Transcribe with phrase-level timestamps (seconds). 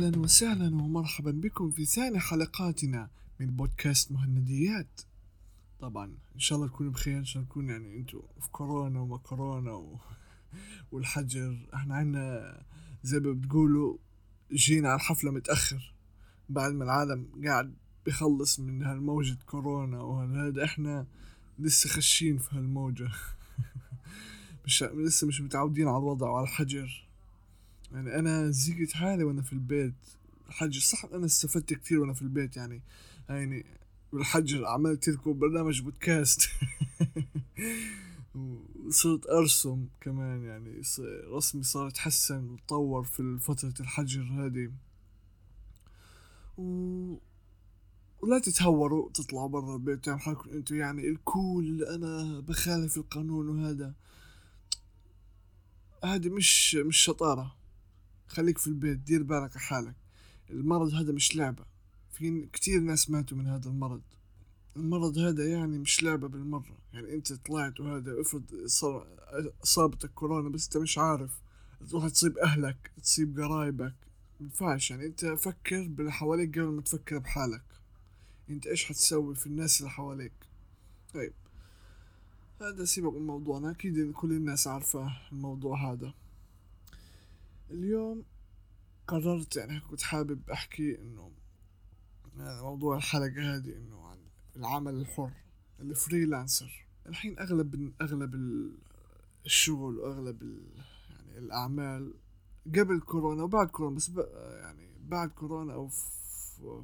[0.00, 3.10] أهلا وسهلا ومرحبا بكم في ثاني حلقاتنا
[3.40, 5.00] من بودكاست مهنديات.
[5.80, 9.16] طبعا إن شاء الله تكونوا بخير إن شاء الله تكون يعني أنتوا في كورونا وما
[9.16, 9.98] كورونا و...
[10.92, 11.68] والحجر.
[11.74, 12.62] إحنا عنا
[13.02, 13.96] زي ما بتقولوا
[14.52, 15.94] جينا على الحفلة متأخر.
[16.48, 17.74] بعد ما العالم قاعد
[18.04, 21.06] بيخلص من هالموجة كورونا وهذا إحنا
[21.58, 23.08] لسه خشين في هالموجة.
[24.64, 27.09] مش لسه مش متعودين على الوضع وعلى الحجر.
[27.92, 29.94] يعني أنا زقت حالي وأنا في البيت.
[30.48, 32.82] الحجر صح أنا استفدت كثير وأنا في البيت يعني.
[33.28, 33.66] يعني
[34.12, 36.48] بالحجر عملت لكم برنامج بودكاست
[38.34, 40.82] وصرت أرسم كمان يعني.
[41.32, 44.72] رسمي صار يتحسن وتطور في فترة الحجر هذه.
[46.58, 47.16] و...
[48.22, 53.94] ولا تتهوروا تطلعوا برا البيت تعملوا حالكم أنتوا يعني الكول أنا بخالف القانون وهذا.
[56.04, 57.59] هذه مش مش شطارة.
[58.30, 59.94] خليك في البيت دير بالك حالك.
[60.50, 61.64] المرض هذا مش لعبة.
[62.10, 64.02] في كتير ناس ماتوا من هذا المرض.
[64.76, 66.78] المرض هذا يعني مش لعبة بالمرة.
[66.92, 69.06] يعني أنت طلعت وهذا افرض صار
[69.62, 71.40] أصابتك كورونا بس أنت مش عارف.
[71.90, 73.94] تروح تصيب أهلك تصيب قرايبك.
[74.40, 77.64] مينفعش يعني أنت فكر باللي حواليك قبل ما تفكر بحالك.
[78.50, 80.32] أنت إيش حتسوي في الناس اللي حواليك؟
[81.14, 81.32] طيب.
[82.60, 83.70] هذا سيبك من موضوعنا.
[83.70, 86.14] أكيد كل الناس عارفة الموضوع هذا.
[87.70, 88.24] اليوم
[89.06, 91.32] قررت يعني كنت حابب أحكي إنه
[92.36, 94.18] يعني موضوع الحلقة هذه إنه عن
[94.56, 95.32] العمل الحر
[95.80, 96.86] الفريلانسر.
[97.06, 98.34] الحين أغلب أغلب
[99.46, 100.42] الشغل وأغلب
[101.10, 102.14] يعني الأعمال
[102.66, 105.88] قبل كورونا وبعد كورونا بس يعني بعد كورونا أو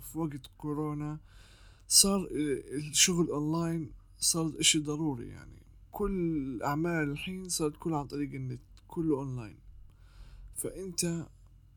[0.00, 1.18] في وقت كورونا
[1.88, 2.28] صار
[2.90, 5.62] الشغل أونلاين صار إشي ضروري يعني.
[5.90, 6.12] كل
[6.56, 9.58] الاعمال الحين صارت كلها عن طريق النت كله أونلاين.
[10.56, 11.26] فأنت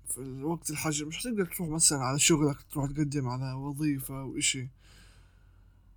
[0.07, 4.67] في الوقت الحجر مش هتقدر تروح مثلا على شغلك تروح تقدم على وظيفة أو إشي.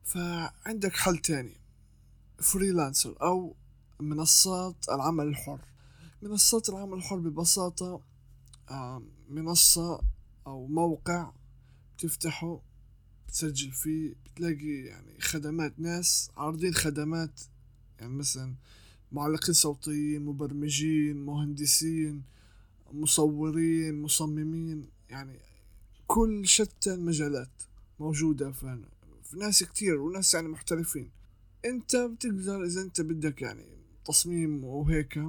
[0.04, 1.56] فعندك حل تاني
[2.38, 3.54] freelancer أو
[4.00, 5.60] منصات العمل الحر.
[6.22, 8.00] منصات العمل الحر ببساطة
[9.28, 10.00] منصة
[10.46, 11.32] أو موقع
[11.98, 12.60] تفتحه
[13.28, 17.40] تسجل فيه بتلاقي يعني خدمات ناس عارضين خدمات.
[18.00, 18.54] يعني مثلا
[19.12, 22.22] معلقين صوتيين مبرمجين مهندسين.
[22.92, 25.38] مصورين مصممين يعني
[26.06, 27.62] كل شتى المجالات
[28.00, 28.84] موجودة في,
[29.36, 31.10] ناس كتير وناس يعني محترفين.
[31.64, 33.66] انت بتقدر إذا انت بدك يعني
[34.04, 35.20] تصميم وهيك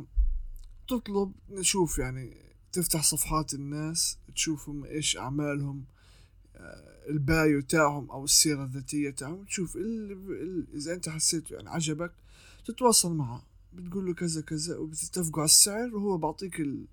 [0.88, 2.38] تطلب نشوف يعني
[2.72, 5.86] تفتح صفحات الناس تشوفهم إيش أعمالهم
[6.56, 9.78] آه، البايو تاعهم أو السيرة الذاتية تاعهم تشوف
[10.74, 12.12] إذا انت حسيت يعني عجبك
[12.66, 13.44] تتواصل معه.
[13.74, 16.86] بتقول له كذا كذا وبتتفقوا على السعر وهو بعطيك ال...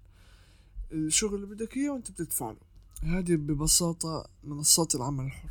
[0.92, 2.70] الشغل اللي بدك إياه وأنت بتدفع له
[3.02, 5.50] هذه ببساطة منصات العمل الحر.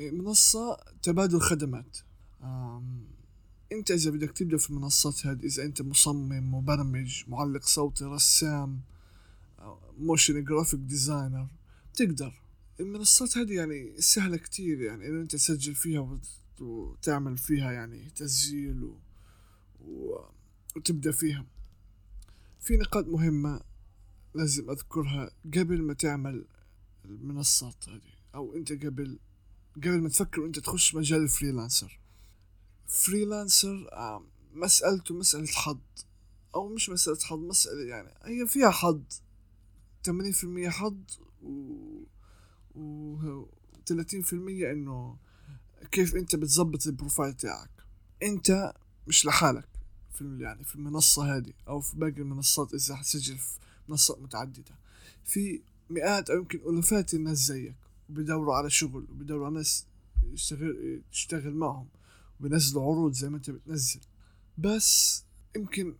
[0.00, 1.98] منصة تبادل خدمات.
[3.72, 8.80] أنت إذا بدك تبدأ في المنصات هذه إذا أنت مصمم مبرمج معلق صوتي رسام
[9.98, 11.48] motion graphic designer
[11.94, 12.42] تقدر
[12.80, 16.18] المنصات هذه يعني سهلة كتير يعني إنه أنت تسجل فيها
[16.60, 18.98] وتعمل فيها يعني تسجيل و...
[19.80, 20.24] و...
[20.76, 21.46] وتبدأ فيها.
[22.60, 23.60] في نقاط مهمة
[24.34, 26.44] لازم أذكرها قبل ما تعمل
[27.04, 28.12] المنصات هذه.
[28.34, 29.18] أو أنت قبل
[29.76, 32.00] قبل ما تفكر أنت تخش مجال ال freelancer.
[32.86, 33.90] freelancer
[34.54, 35.78] مسألته مسألة حظ.
[36.54, 39.02] أو مش مسألة حظ مسألة يعني هي فيها حظ.
[40.02, 40.96] تمانين في المية حظ
[41.42, 42.02] و
[42.74, 43.46] و
[43.86, 45.16] تلاتين في المية إنه
[45.92, 47.70] كيف أنت بتظبط ال profile تاعك.
[48.22, 48.74] أنت
[49.06, 49.68] مش لحالك
[50.12, 54.74] في يعني في المنصة هذه أو في باقي المنصات إذا حتسجل في منصات متعددة.
[55.24, 55.60] في
[55.90, 57.74] مئات أو يمكن ألوفات الناس زيك
[58.10, 59.86] وبيدوروا على شغل وبيدوروا على ناس
[60.32, 61.86] يشتغل تشتغل معهم
[62.40, 64.00] وبينزلوا عروض زي ما أنت بتنزل.
[64.58, 65.24] بس
[65.56, 65.94] يمكن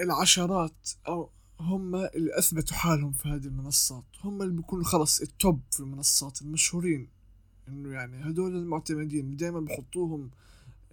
[0.00, 4.04] العشرات أو هم اللي أثبتوا حالهم في هذه المنصات.
[4.24, 7.08] هم اللي بيكونوا خلص التوب في المنصات المشهورين.
[7.68, 10.30] إنه يعني هدول المعتمدين دائما بحطوهم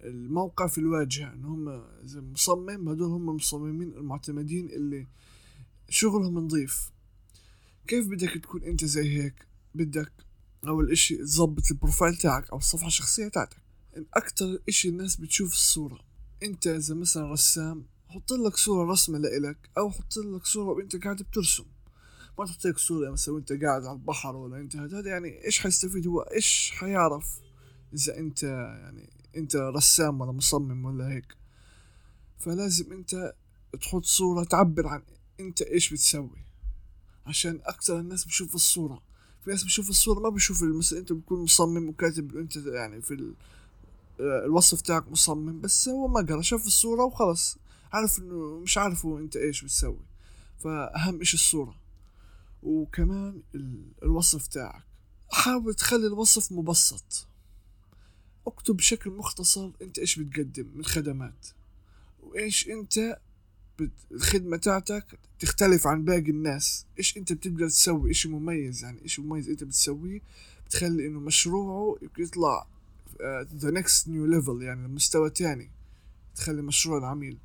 [0.00, 5.06] الموقع في الواجهة إن هم زي مصمم هدول هم المصممين المعتمدين اللي
[5.92, 6.90] شغلهم نظيف
[7.86, 10.12] كيف بدك تكون أنت زي هيك؟ بدك
[10.66, 13.56] أول إشي تظبط البروفايل تاعك أو الصفحة الشخصية تاعتك.
[14.14, 15.98] أكتر إشي الناس بتشوف الصورة.
[16.42, 21.22] أنت إذا مثلا رسام حط لك صورة رسمة لإلك أو حط لك صورة وأنت قاعد
[21.22, 21.64] بترسم.
[22.38, 26.06] ما تحط لك صورة مثلا وأنت قاعد على البحر ولا أنت هذا يعني إيش حيستفيد؟
[26.06, 27.40] هو إيش حيعرف
[27.94, 31.36] إذا أنت يعني أنت رسام ولا مصمم ولا هيك؟
[32.38, 33.34] فلازم أنت
[33.80, 35.02] تحط صورة تعبر عن
[35.40, 36.44] انت إيش بتسوي؟
[37.26, 39.02] عشان أكثر الناس بشوف الصورة.
[39.44, 43.34] في ناس بشوف الصورة ما بشوف مثلا انت بتكون مصمم وكاتب انت يعني في ال...
[44.20, 47.58] آه، الوصف تاعك مصمم بس هو ما قرأ شاف الصورة وخلص
[47.92, 50.00] عارف إنه مش عارفه انت إيش بتسوي.
[50.58, 51.74] فأهم إيش الصورة.
[52.62, 53.82] وكمان ال...
[54.02, 54.84] الوصف تاعك.
[55.32, 57.26] حاول تخلي الوصف مبسط.
[58.46, 61.46] اكتب بشكل مختصر انت إيش بتقدم من خدمات.
[62.22, 63.18] وإيش انت
[64.12, 66.86] الخدمة تاعتك تختلف عن باقي الناس.
[66.98, 70.20] إيش أنت بتقدر تسوي؟ اشي مميز؟ يعني اشي مميز أنت بتسويه
[70.66, 72.66] بتخلي إنه مشروعه يطلع
[73.54, 75.70] the next new level يعني مستوى تاني
[76.36, 77.38] تخلي مشروع العميل.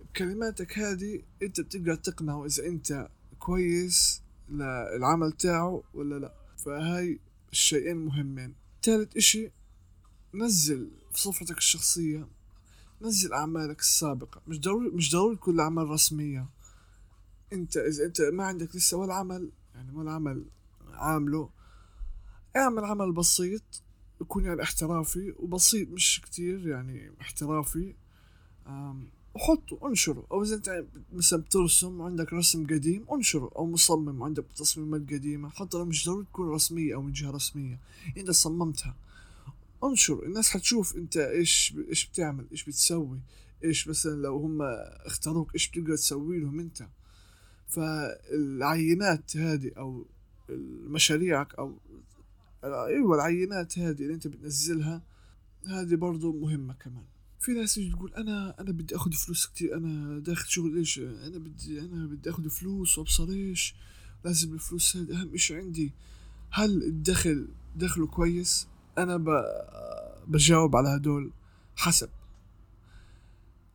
[0.00, 3.08] بكلماتك هذه أنت بتقدر تقنعه إذا أنت
[3.38, 6.34] كويس للعمل تاعه ولا لا.
[6.56, 7.18] فهاي
[7.52, 8.54] الشيئين مهمين.
[8.82, 9.50] ثالث إشي
[10.34, 12.28] نزل في صفحتك الشخصية.
[13.02, 14.40] نزل أعمالك السابقة.
[14.46, 16.46] مش ضروري مش ضروري كل أعمال رسمية.
[17.52, 20.44] أنت إذا أنت ما عندك لسه ولا عمل يعني ولا عمل
[20.92, 21.48] عامله
[22.56, 23.62] اعمل عمل بسيط
[24.20, 27.94] يكون يعني احترافي وبسيط مش كتير يعني احترافي.
[29.34, 33.50] وحطه انشره أو إذا أنت مثلا بترسم وعندك رسم قديم انشره.
[33.56, 35.48] أو مصمم وعندك تصميمات قديمة.
[35.48, 37.80] حتى لو مش ضروري تكون رسمية أو من جهة رسمية.
[38.16, 38.96] انت صممتها.
[39.84, 43.20] انشر الناس حتشوف انت إيش إيش بتعمل إيش بتسوي
[43.64, 44.62] إيش مثلا لو هم
[45.06, 46.88] اختاروك إيش بتقدر تسوي لهم انت.
[47.68, 50.06] فالعينات هذه أو
[50.86, 51.78] مشاريعك أو
[52.64, 55.02] أيوه العينات هذه اللي انت بتنزلها
[55.66, 57.04] هذه برضو مهمة كمان.
[57.40, 61.38] في ناس يجي تقول أنا أنا بدي آخذ فلوس كتير أنا داخل شغل إيش؟ أنا
[61.38, 63.74] بدي أنا بدي آخذ فلوس وأبصر إيش؟
[64.24, 65.92] لازم الفلوس هذه أهم إشي عندي.
[66.50, 68.66] هل الدخل دخله كويس؟
[68.98, 69.28] أنا ب...
[70.26, 71.32] بجاوب على هدول
[71.76, 72.08] حسب.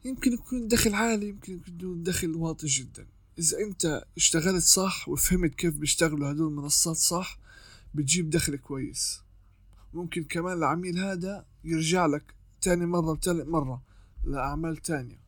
[0.05, 3.07] يمكن يكون دخل عالي يمكن يكون دخل واطي جدا.
[3.39, 7.39] إذا أنت اشتغلت صح وفهمت كيف بيشتغلوا هدول المنصات صح
[7.95, 9.21] بتجيب دخل كويس.
[9.93, 13.81] ممكن كمان العميل هذا يرجع لك تاني مرة وتالت مرة
[14.23, 15.19] لأعمال تانية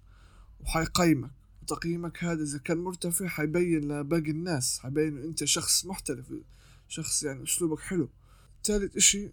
[0.62, 1.32] وحيقيمك.
[1.62, 6.34] وتقييمك هذا إذا كان مرتفع حيبين لباقي الناس حيبين أنت شخص محترف
[6.88, 8.10] شخص يعني أسلوبك حلو.
[8.64, 9.32] تالت إشي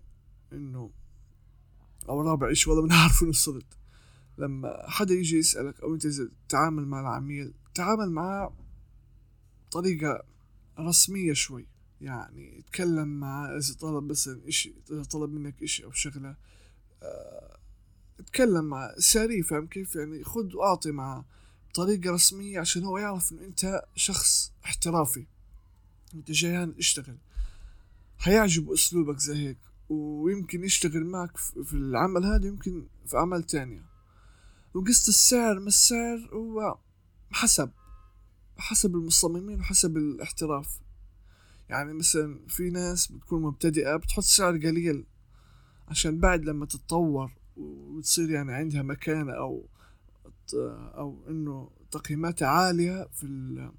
[0.52, 0.90] إنه
[2.08, 3.66] أو رابع إشي والله من عارف وين وصلت
[4.38, 8.56] لما حدا يجي يسألك أنت إذا تتعامل مع العميل تعامل معاه
[9.66, 10.24] بطريقة
[10.78, 11.66] رسمية شوي.
[12.00, 16.36] يعني اتكلم معاه إذا طلب مثلا إشي إذا طلب منك إشي أو شغلة
[17.02, 17.58] آه
[18.20, 18.94] اتكلم معاه.
[18.98, 21.24] ساري فاهم كيف؟ يعني خد وأعطي معاه
[21.70, 25.26] بطريقة رسمية عشان هو يعرف إنه أنت شخص احترافي.
[26.14, 27.18] أنت جايان اشتغل
[28.18, 29.58] حيعجبه أسلوبك زي هيك.
[29.88, 33.84] ويمكن يشتغل معك في العمل هذا يمكن في أعمال تانية.
[34.74, 36.78] وقصة السعر ما السعر هو
[37.30, 37.70] حسب
[38.58, 40.80] حسب المصممين وحسب الاحتراف.
[41.68, 45.06] يعني مثلا في ناس بتكون مبتدئة بتحط سعر قليل
[45.88, 49.68] عشان بعد لما تتطور وتصير يعني عندها مكانة أو
[50.94, 53.70] أو إنه تقييماتها عالية في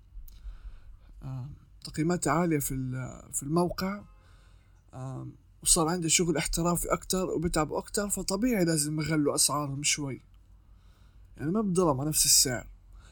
[1.83, 2.75] تقييماتها عالية في
[3.33, 4.03] في الموقع
[5.63, 10.21] وصار عندي شغل احترافي أكتر وبتعب أكتر فطبيعي لازم يغلوا أسعارهم شوي.
[11.37, 12.67] يعني ما بضلهم على نفس السعر.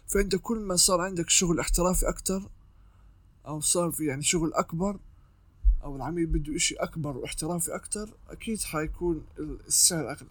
[0.08, 2.50] فأنت كل ما صار عندك شغل احترافي أكتر
[3.48, 5.00] أو صار في يعني شغل أكبر
[5.84, 10.30] أو العميل بده إشي أكبر واحترافي أكتر أكيد حيكون السعر أغلى.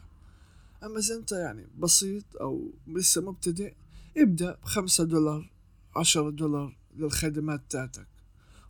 [0.83, 3.75] أما إذا أنت يعني بسيط أو لسه مبتدئ
[4.17, 5.51] ابدأ بخمسة دولار
[5.97, 8.07] عشرة دولار للخدمات تاعتك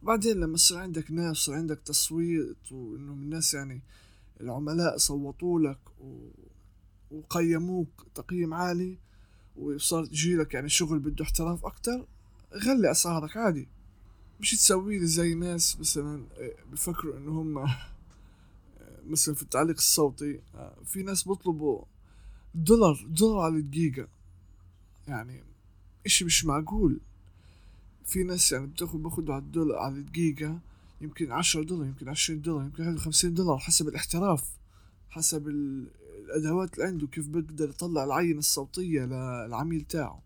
[0.05, 3.83] وبعدين لما يصير عندك ناس يصير عندك تصويت وإنه الناس يعني
[4.41, 6.29] العملاء صوتوا لك و...
[7.11, 8.99] وقيموك تقييم عالي
[9.57, 12.07] وصار يجيلك يعني شغل بده احتراف أكتر
[12.55, 13.69] غلي أسعارك عادي.
[14.41, 17.69] مش تسوي لي زي ناس مثلا آه، بفكروا إنه هم آه،
[19.07, 21.85] مثلا في التعليق الصوتي آه، في ناس بيطلبوا
[22.55, 24.09] دولار دولار على الدقيقة.
[25.09, 25.43] يعني
[26.07, 27.01] إشي مش معقول.
[28.05, 30.59] في ناس يعني بتاخد باخدوا على الدولار على الدقيقة
[31.01, 34.45] يمكن عشرة دولار يمكن عشرين دولار يمكن خمسين دولار حسب الاحتراف
[35.11, 40.23] حسب الأدوات اللي عنده كيف بيقدر يطلع العينة الصوتية للعميل تاعه.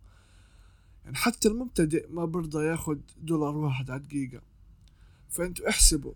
[1.05, 4.41] يعني حتى المبتدئ ما برضى ياخد دولار واحد على دقيقة.
[5.31, 6.13] فأنتوا احسبوا.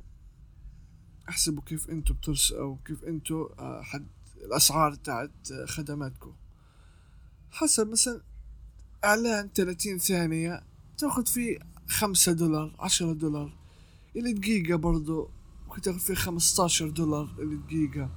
[1.28, 4.06] احسبوا كيف أنتوا بترس أو كيف أنتوا آه، حد
[4.44, 6.32] الأسعار تاعت خدماتكم.
[7.50, 8.20] حسب مثلا
[9.04, 10.62] إعلان 30 ثانية
[11.02, 13.52] تاخد فيه خمسة دولار عشرة دولار.
[14.16, 15.30] الدقيقة برضو
[15.66, 18.10] ممكن تاخد فيه خمستاشر دولار الدقيقة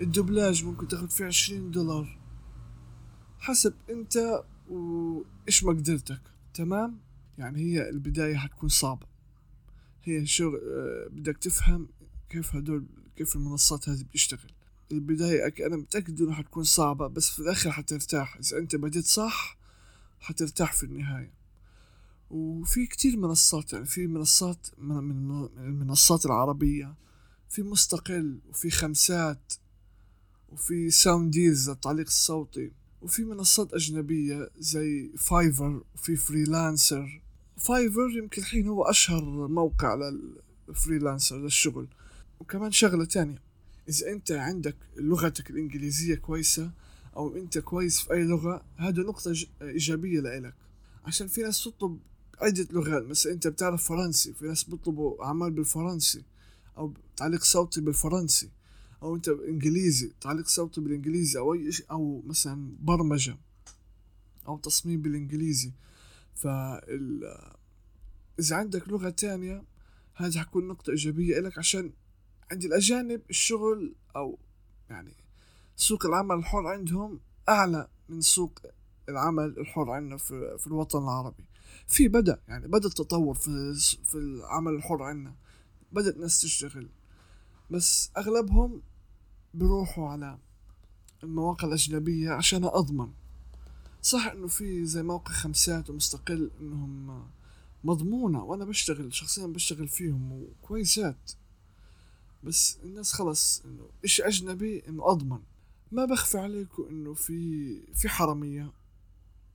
[0.00, 2.18] الدبلاج ممكن تاخد فيه عشرين دولار.
[3.38, 6.20] حسب أنت وإيش مقدرتك
[6.54, 6.98] تمام؟
[7.38, 9.06] يعني هي البداية حتكون صعبة.
[10.02, 11.88] هي شغل آه، بدك تفهم
[12.30, 12.86] كيف هدول
[13.16, 14.52] كيف المنصات هذه بتشتغل.
[14.92, 18.36] البداية أنا متأكد إنه حتكون صعبة بس في الآخر حترتاح.
[18.36, 19.56] إذا أنت بديت صح
[20.20, 21.41] حترتاح في النهاية.
[22.32, 26.94] وفي كتير منصات يعني في منصات من المنصات العربية
[27.48, 29.52] في مستقل وفي خمسات
[30.48, 32.72] وفي ساوند ديلز التعليق الصوتي
[33.02, 37.22] وفي منصات أجنبية زي فايفر وفي فريلانسر
[37.56, 39.94] فايفر يمكن الحين هو أشهر موقع
[40.68, 41.88] لل freelancer للشغل.
[42.40, 43.42] وكمان شغلة تانية
[43.88, 46.70] إذا أنت عندك لغتك الإنجليزية كويسة
[47.16, 50.54] أو أنت كويس في أي لغة هذا نقطة إيجابية لإلك.
[51.04, 51.98] عشان في ناس تطلب
[52.42, 56.24] عدة لغات مثلا أنت بتعرف فرنسي في ناس بيطلبوا أعمال بالفرنسي
[56.78, 58.50] أو تعليق صوتي بالفرنسي
[59.02, 63.36] أو أنت إنجليزي تعليق صوتي بالإنجليزي أو أي شيء أو مثلا برمجة
[64.48, 65.72] أو تصميم بالإنجليزي.
[66.34, 67.24] فال
[68.38, 69.64] إذا عندك لغة تانية
[70.14, 71.92] هذه حتكون نقطة إيجابية إلك عشان
[72.52, 74.38] عند الأجانب الشغل أو
[74.90, 75.14] يعني
[75.76, 78.58] سوق العمل الحر عندهم أعلى من سوق
[79.08, 81.44] العمل الحر عندنا في, في الوطن العربي.
[81.88, 83.74] في بدأ يعني بدأ التطور في,
[84.04, 85.34] في العمل الحر عندنا.
[85.92, 86.88] بدأت ناس تشتغل.
[87.70, 88.82] بس أغلبهم
[89.54, 90.38] بيروحوا على
[91.22, 93.12] المواقع الأجنبية عشان أضمن.
[94.02, 97.22] صح إنه في زي موقع خمسات ومستقل إنهم
[97.84, 101.30] مضمونة وأنا بشتغل شخصيا بشتغل فيهم وكويسات.
[102.44, 105.40] بس الناس خلص إنه إشي أجنبي إنه أضمن.
[105.92, 108.72] ما بخفي عليكم إنه في في حرامية.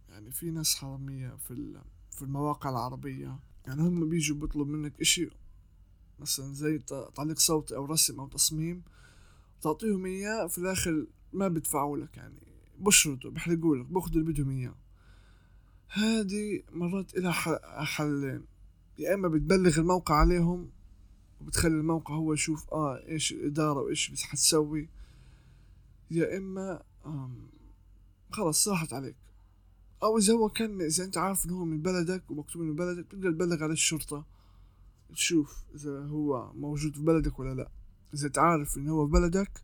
[0.09, 1.53] يعني في ناس حرامية في
[2.17, 3.39] في المواقع العربية.
[3.65, 5.29] يعني هم بيجوا بيطلب منك إشي
[6.19, 6.79] مثلا زي
[7.15, 8.83] تعليق صوتي أو رسم أو تصميم
[9.61, 12.17] تعطيهم إياه في الآخر ما بيدفعوا لك.
[12.17, 12.41] يعني
[12.79, 14.75] بشرطوا بيحرقوا لك بأخذوا اللي بدهم إياه.
[15.89, 17.31] هذه مرات إلها
[17.85, 18.45] حلين.
[18.99, 20.71] يا إما بتبلغ الموقع عليهم
[21.41, 24.89] وبتخلي الموقع هو يشوف آه إيش الإدارة وإيش بس حتسوي.
[26.11, 26.83] يا إما
[28.31, 29.15] خلص راحت عليك.
[30.03, 33.31] أو إذا هو كان إذا أنت عارف إنه هو من بلدك ومكتوب من بلدك تقدر
[33.31, 34.25] تبلغ على الشرطة.
[35.13, 37.69] تشوف إذا هو موجود في بلدك ولا لأ.
[38.13, 39.61] إذا تعرف إنه هو في بلدك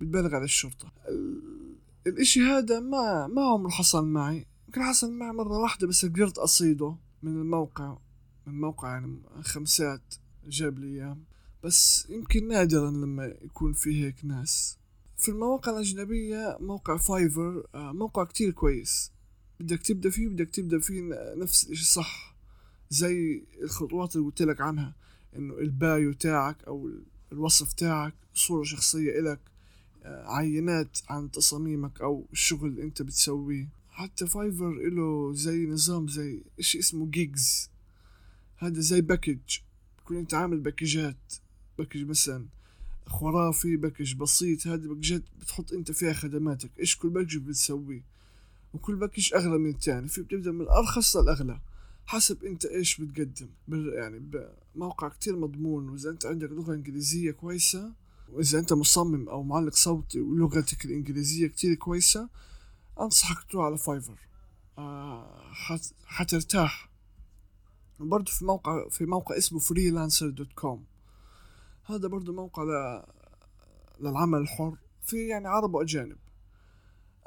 [0.00, 0.92] بتبلغ على الشرطة.
[2.06, 4.46] الإشي هذا ما ما عمره حصل معي.
[4.66, 7.98] يمكن حصل معي مرة واحدة بس قدرت أصيده من الموقع
[8.46, 10.14] من موقع يعني خمسات
[10.46, 11.18] جاب لي إياه.
[11.64, 14.78] بس يمكن نادرا لما يكون في هيك ناس.
[15.16, 19.15] في المواقع الأجنبية موقع فايفر آه، موقع كتير كويس.
[19.60, 21.02] بدك تبدأ فيه بدك تبدأ فيه
[21.36, 22.36] نفس الشي صح
[22.90, 24.94] زي الخطوات اللي قلت لك عنها
[25.36, 26.90] إنه ال bio تاعك أو
[27.32, 29.40] الوصف تاعك صورة شخصية إلك
[30.04, 33.68] آه، عينات عن تصاميمك أو الشغل اللي أنت بتسويه.
[33.90, 37.70] حتى فايفر إله زي نظام زي إشي اسمه gigs.
[38.56, 39.58] هذا زي package.
[39.98, 41.34] تكون أنت عامل packageات
[41.78, 42.46] package مثلا
[43.06, 44.66] خرافي package بسيط.
[44.66, 46.70] هذه packageات بتحط أنت فيها خدماتك.
[46.80, 48.02] إيش كل package بتسويه؟
[48.76, 51.60] وكل package أغلى من التاني في بتبدأ من الأرخص للأغلى.
[52.06, 53.48] حسب أنت إيش بتقدم.
[53.68, 54.18] يعني
[54.74, 57.92] بموقع كتير مضمون وإذا أنت عندك لغة إنجليزية كويسة
[58.32, 62.28] وإذا أنت مصمم أو معلق صوتي ولغتك الإنجليزية كتير كويسة
[63.00, 64.18] أنصحك تروح على فايفر
[64.78, 65.50] آه
[66.06, 66.90] حترتاح.
[68.00, 70.84] برضو في موقع في موقع اسمه فريلانسر دوت كوم
[71.84, 73.02] هذا برضو موقع ل...
[74.00, 76.16] للعمل الحر في يعني عرب وأجانب.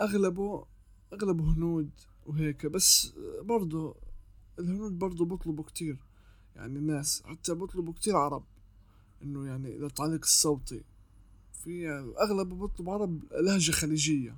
[0.01, 0.65] أغلبه
[1.13, 1.89] اغلبه هنود
[2.25, 3.95] وهيك بس برضو
[4.59, 5.97] الهنود برضو بطلبوا كتير.
[6.55, 8.43] يعني الناس حتى بطلبوا كتير عرب.
[9.23, 10.83] إنه يعني للتعليق الصوتي.
[11.63, 14.35] في يعني أغلب بطلب عرب لهجة خليجية.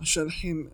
[0.00, 0.70] عشان الحين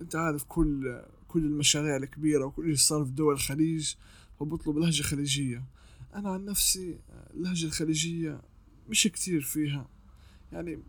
[0.00, 3.94] أنت عارف كل كل المشاريع الكبيرة وكل اللي صار في دول الخليج
[4.40, 5.64] فبطلب لهجة خليجية.
[6.14, 6.98] أنا عن نفسي
[7.34, 8.40] اللهجة الخليجية
[8.88, 9.88] مش كتير فيها.
[10.52, 10.82] يعني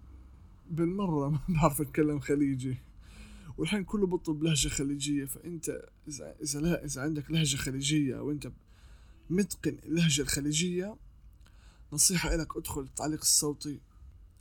[0.71, 2.77] بالمرة ما بعرف أتكلم خليجي.
[3.57, 8.51] والحين كله بطل لهجة خليجية فأنت إذا إذا لا إذا عندك لهجة خليجية أو أنت
[9.29, 10.95] متقن اللهجة الخليجية
[11.93, 13.79] نصيحة إلك أدخل التعليق الصوتي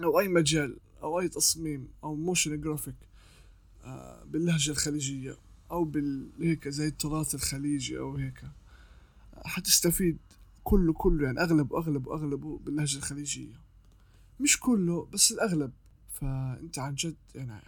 [0.00, 2.94] أو أي مجال أو أي تصميم أو motion graphic
[3.84, 5.36] آه، باللهجة الخليجية
[5.70, 8.44] أو بالهيك زي التراث الخليجي أو هيك.
[9.44, 10.18] حتستفيد
[10.64, 13.54] كله كله يعني أغلب أغلب أغلبه باللهجة الخليجية.
[14.40, 15.72] مش كله بس الأغلب.
[16.12, 17.62] فأنت عن جد يعني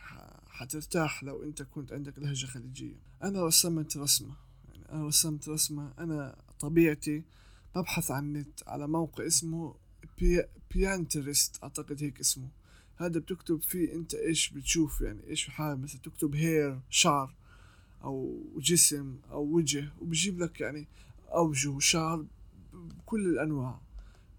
[0.63, 2.97] حترتاح لو انت كنت عندك لهجة خليجية.
[3.23, 4.37] أنا رسمت رسمة
[4.69, 7.23] يعني أنا رسمت رسمة أنا طبيعتي
[7.77, 9.75] ببحث عن النت على موقع اسمه
[10.19, 10.43] بي
[10.75, 12.49] بينترست أعتقد هيك اسمه.
[12.97, 17.35] هذا بتكتب فيه أنت إيش بتشوف يعني إيش حابب مثلا تكتب hair شعر
[18.05, 20.87] أو جسم أو وجه وبجيب لك يعني
[21.35, 22.27] أوجه وشعر
[23.07, 23.81] كل الأنواع.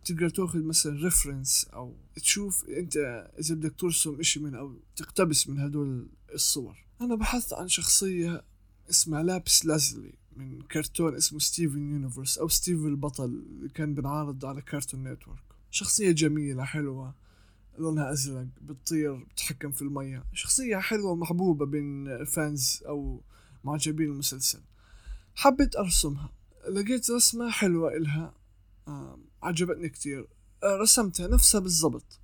[0.06, 2.98] تقدر تاخذ مثلا reference أو تشوف أنت
[3.40, 6.86] إذا بدك ترسم إشي من أو تقتبس من هدول الصور.
[7.02, 8.44] أنا بحثت عن شخصية
[8.90, 14.62] اسمها لابيس لازولي من كرتون اسمه ستيفن يونيفرس أو ستيفن البطل اللي كان بنعرض على
[14.62, 17.14] كارتون نتورك شخصية جميلة حلوة
[17.78, 20.24] لونها أزرق بتطير بتحكم في المية.
[20.34, 23.22] شخصية حلوة ومحبوبة بين fans أو
[23.64, 24.60] معجبين المسلسل.
[25.36, 26.30] حبيت أرسمها.
[26.70, 28.34] لقيت رسمة حلوة إلها.
[29.44, 30.28] عجبتني كتير.
[30.64, 32.20] آه رسمتها نفسها بالضبط.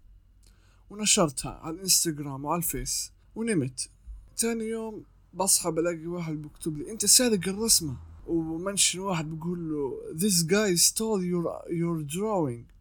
[0.90, 3.12] ونشرتها على الإنستغرام وعلى الفيس.
[3.36, 3.90] ونمت.
[4.38, 7.96] تاني يوم بصحى بلاقي واحد بيكتب لي أنت سارق الرسمة؟
[8.28, 12.74] و mention واحد بيقول له this guy stole your your drawing.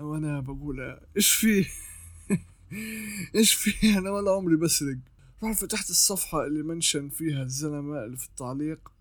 [0.00, 1.66] وأنا بقول إيش فيه
[3.34, 4.98] إيش فيه أنا ولا عمري بسرق.
[5.44, 8.92] رحت فتحت الصفحة اللي mention فيها الزلمة اللي في التعليق.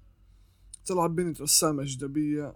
[0.87, 2.55] طلع بنت رسامة أجنبية.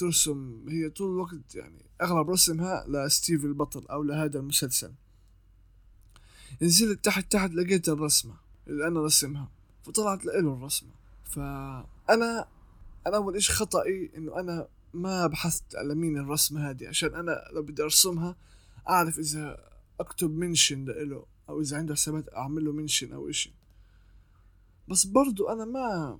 [0.00, 4.92] ترسم هي طول الوقت يعني أغلب رسمها لستيفن البطل أو لهذا المسلسل.
[6.62, 8.34] نزلت تحت تحت لقيت الرسمة
[8.66, 9.48] اللي أنا رسمها
[9.82, 10.90] فطلعت لإله الرسمة.
[11.24, 12.48] فأنا
[13.06, 17.62] أنا أول إشي خطأي إنه أنا ما بحثت على مين الرسمة هذه عشان أنا لو
[17.62, 18.36] بدي أرسمها
[18.88, 23.52] أعرف إذا أكتب منشن لإله أو إذا عنده حسابات أعمل له منشن أو إشي
[24.88, 26.18] بس برضو أنا ما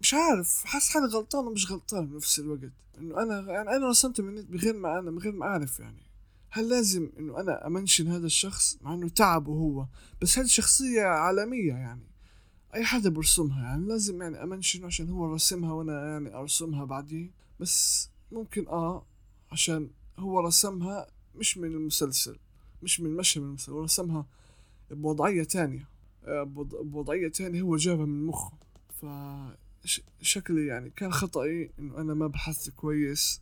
[0.00, 2.72] مش عارف حاسس حالي غلطان ومش غلطان بنفس الوقت.
[2.98, 6.02] إنه أنا يعني أنا رسمت من بغير ما أنا من غير ما أعرف يعني.
[6.50, 9.86] هل لازم إنه أنا أمنشن هذا الشخص؟ مع إنه تعبه هو.
[10.22, 12.06] بس هذه شخصية عالمية يعني.
[12.74, 13.86] أي حدا برسمها يعني.
[13.86, 19.06] لازم يعني امنشن عشان هو رسمها وأنا يعني أرسمها بعديه بس ممكن آه
[19.52, 22.36] عشان هو رسمها مش من المسلسل
[22.82, 24.26] مش من مشهد من المسلسل هو رسمها
[24.90, 25.88] بوضعية تانية.
[26.24, 26.42] آه،
[26.82, 28.52] بوضعية تانية هو جابها من مخه.
[29.00, 29.04] ف
[30.22, 33.40] شكلي يعني كان خطأي إنه أنا ما بحثت كويس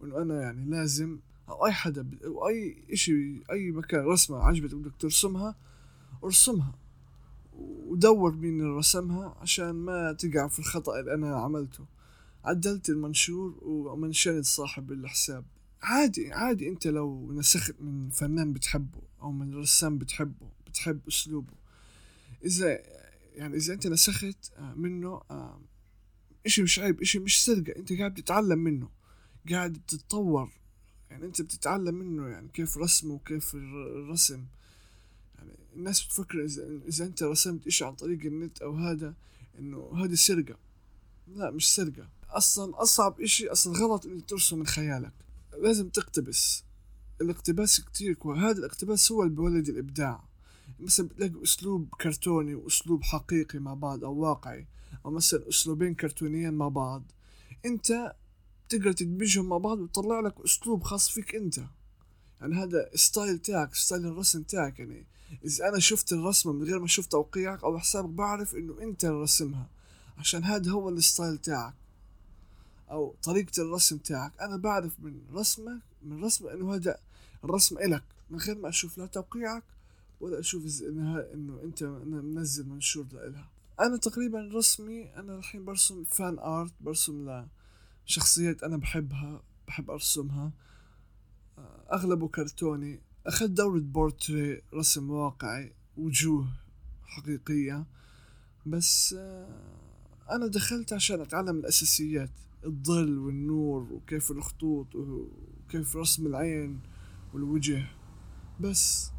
[0.00, 4.92] وإنه أنا يعني لازم أو أي حدا أو أي إشي أي مكان رسمة عجبتك بدك
[4.98, 5.54] ترسمها
[6.24, 6.74] أرسمها
[7.58, 11.86] ودور مين اللي رسمها عشان ما تقع في الخطأ اللي أنا عملته.
[12.44, 15.44] عدلت المنشور ومنشنت صاحب الحساب.
[15.82, 21.52] عادي عادي أنت لو نسخت من فنان بتحبه أو من رسام بتحبه بتحب أسلوبه.
[22.44, 22.78] إذا
[23.36, 25.60] يعني إذا أنت نسخت آه، منه آه،
[26.46, 28.88] إشي مش عيب إشي مش سرقة أنت قاعد تتعلم منه
[29.50, 30.50] قاعد تتطور
[31.10, 34.44] يعني أنت بتتعلم منه يعني كيف رسمه وكيف الرسم
[35.38, 39.14] يعني الناس بتفكر إذا إذا أنت رسمت إشي عن طريق النت أو هذا
[39.58, 40.56] إنه هذه سرقة.
[41.28, 42.08] لا مش سرقة.
[42.30, 45.12] أصلا أصعب إشي أصلا غلط إنك ترسم من خيالك.
[45.58, 46.64] لازم تقتبس.
[47.20, 48.38] الاقتباس كتير كويس.
[48.38, 50.25] هذا الاقتباس هو اللي بيولد الإبداع.
[50.80, 54.66] مثلا بتلاقي أسلوب كرتوني وأسلوب حقيقي مع بعض أو واقعي
[55.06, 57.02] أو مثلا أسلوبين كرتونيين مع بعض.
[57.64, 58.14] أنت
[58.68, 61.58] تقدر تدمجهم مع بعض وتطلع لك أسلوب خاص فيك أنت.
[62.40, 65.06] يعني هذا style تاعك style الرسم تاعك يعني.
[65.44, 69.22] إذا أنا شفت الرسمة من غير ما أشوف توقيعك أو حسابك بعرف إنه أنت اللي
[69.22, 69.68] رسمها.
[70.18, 71.74] عشان هذا هو ال style تاعك.
[72.90, 74.32] أو طريقة الرسم تاعك.
[74.40, 76.98] أنا بعرف من رسمك من رسمة إنه هذا
[77.44, 78.02] الرسم إلك.
[78.30, 79.62] من غير ما أشوف لا توقيعك
[80.20, 83.50] ولا أشوف انها إنه أنت منزل منشور لإلها.
[83.80, 87.44] أنا تقريبا رسمي أنا الحين برسم fan art برسم
[88.06, 90.52] لشخصيات أنا بحبها بحب أرسمها.
[91.92, 93.00] أغلبه كرتوني.
[93.26, 96.48] أخذت دورة بورتري رسم واقعي وجوه
[97.04, 97.86] حقيقية.
[98.66, 99.16] بس
[100.30, 102.30] أنا دخلت عشان أتعلم الأساسيات.
[102.64, 106.80] الظل والنور وكيف الخطوط وكيف رسم العين
[107.34, 107.86] والوجه.
[108.60, 109.10] بس.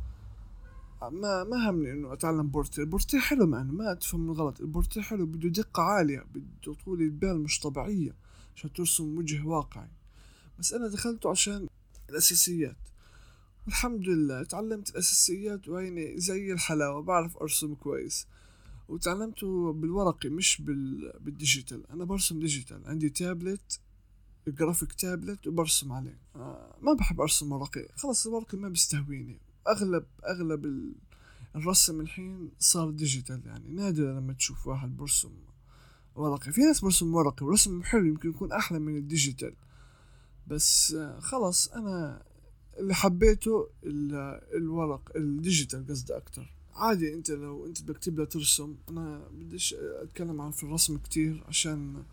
[1.01, 5.49] ما ما همني إنه أتعلم بورتري البورتري حلو معنا ما تفهم غلط البورتري حلو بده
[5.49, 8.15] دقة عالية بده طولة بال مش طبيعية
[8.55, 9.89] عشان ترسم وجه واقعي.
[10.59, 11.67] بس أنا دخلته عشان
[12.09, 12.77] الأساسيات.
[13.65, 18.27] والحمد لله تعلمت الأساسيات وهيني زي الحلاوة بعرف أرسم كويس.
[18.89, 21.13] وتعلمته بالورقي مش بال...
[21.19, 21.91] بال digital.
[21.91, 22.81] أنا برسم digital.
[22.85, 23.79] عندي تابلت
[24.47, 26.19] graphic tablet وبرسم عليه.
[26.35, 27.87] آه ما بحب أرسم ورقي.
[27.95, 29.39] خلص الورقي ما بيستهويني.
[29.67, 30.93] أغلب أغلب
[31.55, 33.69] الرسم الحين صار digital يعني.
[33.69, 35.31] نادر لما تشوف واحد برسم
[36.15, 36.51] ورقي.
[36.51, 39.53] في ناس برسم ورقي ورسم حلو يمكن يكون أحلى من ال digital
[40.47, 42.23] بس آه، خلاص أنا
[42.79, 43.69] اللي حبيته
[44.55, 46.53] الورق ال digital قصدي أكتر.
[46.75, 52.03] عادي أنت لو أنت بدك تبدأ ترسم أنا بديش أتكلم عن في الرسم كتير عشان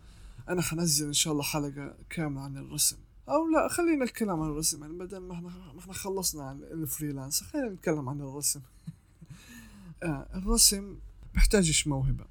[0.49, 2.97] أنا حنزل إن شاء الله حلقة كاملة عن الرسم.
[3.29, 7.43] أو لا خلينا نتكلم عن الرسم يعني بدل ما إحنا ما إحنا خلصنا عن الفريلانس
[7.43, 8.61] خلينا نتكلم عن الرسم.
[10.03, 10.95] آه الرسم
[11.33, 12.25] بيحتاجش موهبة.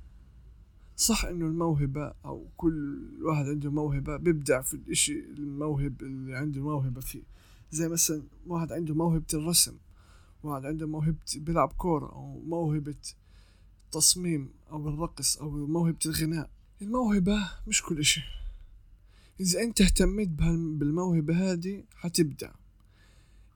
[0.97, 7.01] صح إنه الموهبة أو كل واحد عنده موهبة بيبدع في الإشي الموهب اللي عنده موهبة
[7.01, 7.23] فيه.
[7.73, 9.77] زي مثلا واحد عنده موهبة الرسم
[10.43, 12.95] واحد عنده موهبة بيلعب كورة أو موهبة
[13.93, 16.51] تصميم أو الرقص أو موهبة الغناء.
[16.83, 18.44] الموهبة مش كل إشي.
[19.41, 22.51] إذا أنت اهتميت بالموهبة هذه حتبدع.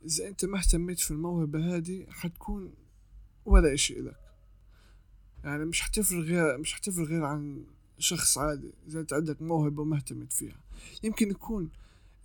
[0.04, 2.72] إذا أنت ما اهتميت في الموهبة هذه حتكون
[3.44, 4.20] ولا إشي إلك.
[5.44, 7.64] يعني مش حتفرق غير مش حتفرق غير عن
[7.98, 10.60] شخص عادي إذا أنت عندك موهبة وما اهتميت فيها.
[11.02, 11.68] يمكن يكون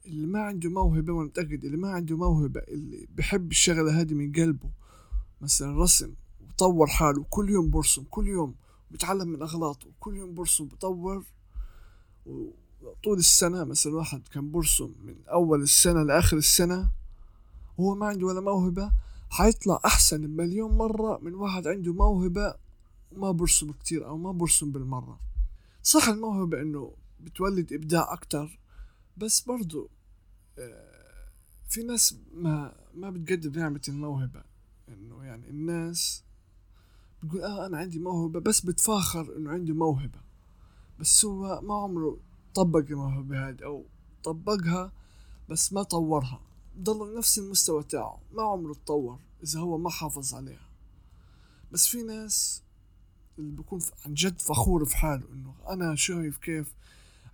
[0.05, 4.31] اللي ما عنده موهبة وأنا متأكد اللي ما عنده موهبة اللي بحب الشغلة هذه من
[4.31, 4.69] قلبه
[5.41, 6.13] مثلا رسم
[6.49, 8.55] وطور حاله كل يوم برسم كل يوم
[8.91, 11.23] بتعلم من أغلاطه كل يوم برسم بطور
[12.83, 16.89] وطول السنة مثلا واحد كان برسم من أول السنة لآخر السنة
[17.77, 18.91] وهو ما عنده ولا موهبة
[19.29, 22.55] حيطلع أحسن مليون مرة من واحد عنده موهبة
[23.11, 25.19] وما برسم كتير أو ما برسم بالمرة.
[25.83, 28.59] صح الموهبة إنه بتولد إبداع أكتر
[29.17, 29.89] بس برضو
[30.59, 31.29] آه،
[31.69, 34.43] في ناس ما ما بتقدر نعمة الموهبة.
[34.89, 36.23] إنه يعني الناس
[37.23, 40.19] بتقول آه أنا عندي موهبة بس بتفاخر إنه عنده موهبة.
[40.99, 42.17] بس هو ما عمره
[42.55, 43.85] طبق الموهبة أو
[44.23, 44.91] طبقها
[45.49, 46.41] بس ما طورها.
[46.79, 50.69] ضل نفس المستوى تاعه ما عمره تطور إذا هو ما حافظ عليها.
[51.71, 52.63] بس في ناس
[53.39, 56.73] اللي بيكون عن جد فخور في حاله إنه أنا شايف كيف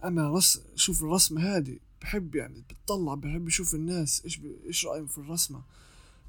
[0.04, 4.46] أنا رس شوف الرسمة هذه بحب يعني بتطلع بحب يشوف الناس إيش ب...
[4.68, 5.62] إيش رأيهم في الرسمة.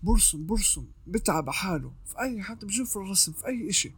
[0.02, 1.92] برسم برسم بتعب على حاله.
[2.06, 3.92] في أي حتى بشوف الرسم في أي إشي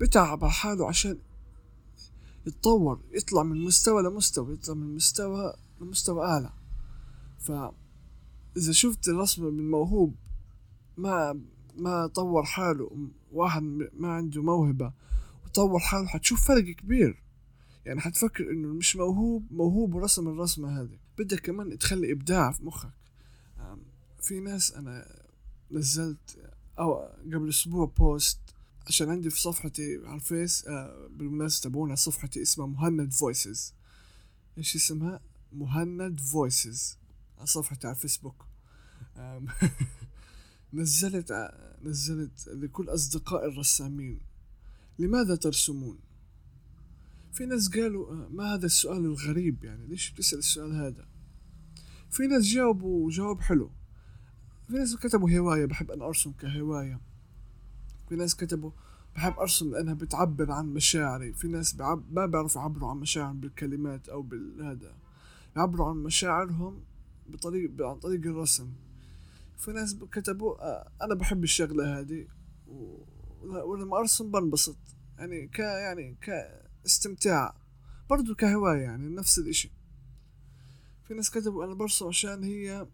[0.00, 1.18] بتعب على حاله عشان
[2.46, 6.52] يتطور يطلع من مستوى لمستوى يطلع من مستوى لمستوى أعلى.
[7.38, 7.52] ف
[8.56, 10.14] إذا شفت الرسم من موهوب
[10.96, 11.40] ما
[11.76, 13.62] ما طور حاله واحد
[13.98, 14.92] ما عنده موهبة
[15.44, 17.22] وطور حاله حتشوف فرق كبير.
[17.86, 20.98] يعني حتفكر إنه مش موهوب موهوب ورسم الرسمة هذه.
[21.18, 22.92] بدك كمان تخلي إبداع في مخك.
[24.20, 25.06] في ناس أنا
[25.70, 26.94] نزلت أو
[27.32, 28.38] قبل أسبوع post
[28.90, 33.74] عشان عندي في صفحتي على الفيس آه، بالمناسبة تابعونا صفحتي اسمها مهند Voices
[34.58, 35.20] إيش اسمها؟
[35.52, 36.98] مهند Voices
[37.38, 38.46] على صفحتي على الفيسبوك.
[40.72, 44.20] نزلت آه، نزلت لكل أصدقاء الرسامين.
[44.98, 45.98] لماذا ترسمون؟
[47.32, 51.08] في ناس قالوا آه، ما هذا السؤال الغريب يعني؟ ليش بتسأل السؤال هذا؟
[52.10, 53.70] في ناس جاوبوا جواب حلو.
[54.68, 57.09] في ناس كتبوا هواية بحب أنا أرسم كهواية.
[58.10, 58.70] في ناس كتبوا
[59.14, 61.32] بحب أرسم لأنها بتعبر عن مشاعري.
[61.32, 61.80] في ناس.
[62.10, 64.94] ما بيعرفوا يعبروا عن مشاعرهم بالكلمات أو بالهذا
[65.56, 66.84] يعبروا عن مشاعرهم
[67.28, 68.72] بطريق عن طريق الرسم.
[69.58, 72.26] في ناس كتبوا آه، أنا بحب الشغلة هذه
[73.42, 74.76] ولما أرسم بنبسط.
[75.18, 77.54] يعني ك يعني كاستمتاع.
[78.10, 79.70] برضو كهواية يعني نفس الإشي.
[81.08, 82.86] في ناس كتبوا أنا برسم عشان هي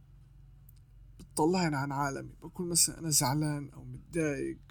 [1.20, 2.32] بتطلعني عن عالمي.
[2.42, 4.65] بكون مثلا أنا زعلان أو متضايق.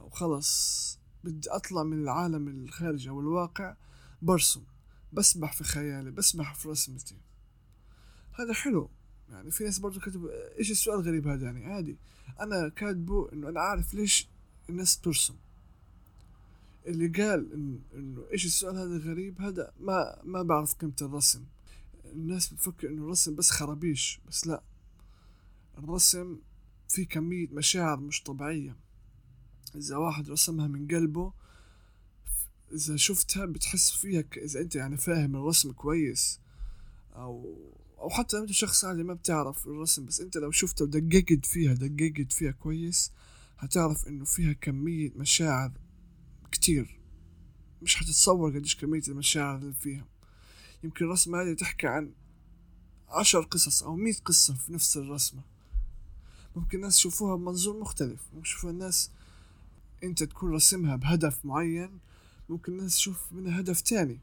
[0.00, 3.76] أو خلص بدي أطلع من العالم الخارجي أو الواقع
[4.22, 4.62] برسم
[5.12, 7.16] بسبح في خيالي بسبح في رسمتي.
[8.32, 8.90] هذا حلو.
[9.30, 11.96] يعني في ناس برضو كتبوا إيش السؤال الغريب هذا يعني؟ عادي.
[12.40, 14.28] أنا كاتبه إنه أنا عارف ليش
[14.70, 15.34] الناس ترسم
[16.86, 17.52] اللي قال
[17.94, 21.44] إنه إيش السؤال هذا غريب هذا ما ما بعرف قيمة الرسم.
[22.04, 24.62] الناس بتفكر إنه الرسم بس خرابيش بس لا.
[25.78, 26.38] الرسم
[26.88, 28.76] في كمية مشاعر مش طبيعية.
[29.76, 31.32] إذا واحد رسمها من قلبه
[32.72, 36.40] إذا شفتها بتحس فيها إذا أنت يعني فاهم الرسم كويس
[37.14, 37.58] أو
[37.98, 41.74] أو حتى لو أنت شخص عادي ما بتعرف الرسم بس أنت لو شفتها ودققت فيها
[41.74, 43.12] دققت فيها كويس
[43.58, 45.72] هتعرف إنه فيها كمية مشاعر
[46.52, 47.00] كتير.
[47.82, 50.06] مش هتتصور قديش كمية المشاعر اللي فيها.
[50.84, 52.12] يمكن الرسمة هذه تحكي عن
[53.08, 55.42] عشر قصص أو مية قصة في نفس الرسمة.
[56.56, 59.10] ممكن الناس يشوفوها بمنظور مختلف ممكن يشوفوها الناس
[60.04, 61.98] انت تكون رسمها بهدف معين
[62.48, 64.18] ممكن الناس تشوف منها هدف تاني.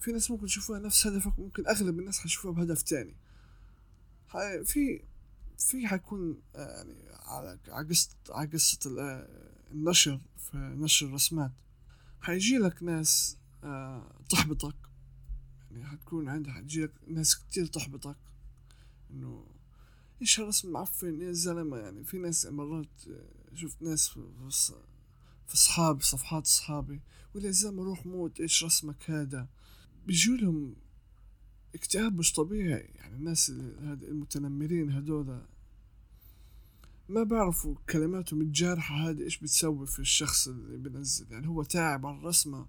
[0.00, 3.14] في ناس ممكن يشوفوها نفس هدفك ممكن أغلب الناس حيشوفوها بهدف تاني.
[4.64, 5.02] في
[5.58, 6.94] في حيكون آه، يعني
[7.68, 9.28] على قصة على قصة آه،
[9.72, 11.52] النشر في نشر الرسمات.
[12.20, 14.76] حيجي لك ناس آه، تحبطك.
[15.70, 18.16] يعني حتكون عندها حتجي لك ناس كتير تحبطك.
[19.10, 19.46] إنه
[20.20, 22.04] إيش هالرسم معفن يا زلمة يعني.
[22.04, 22.88] في ناس مرات
[23.54, 24.08] شفت ناس
[25.46, 27.00] في أصحابي صفحات أصحابي
[27.34, 29.48] ولا يا زلمة روح موت إيش رسمك هذا؟
[30.06, 30.74] بيجولهم
[31.74, 33.16] اكتئاب مش طبيعي يعني.
[33.16, 35.42] الناس المتنمرين هدول
[37.08, 42.16] ما بعرفوا كلماتهم الجارحة هذه إيش بتسوي في الشخص اللي بنزل يعني هو تعب على
[42.18, 42.66] الرسمة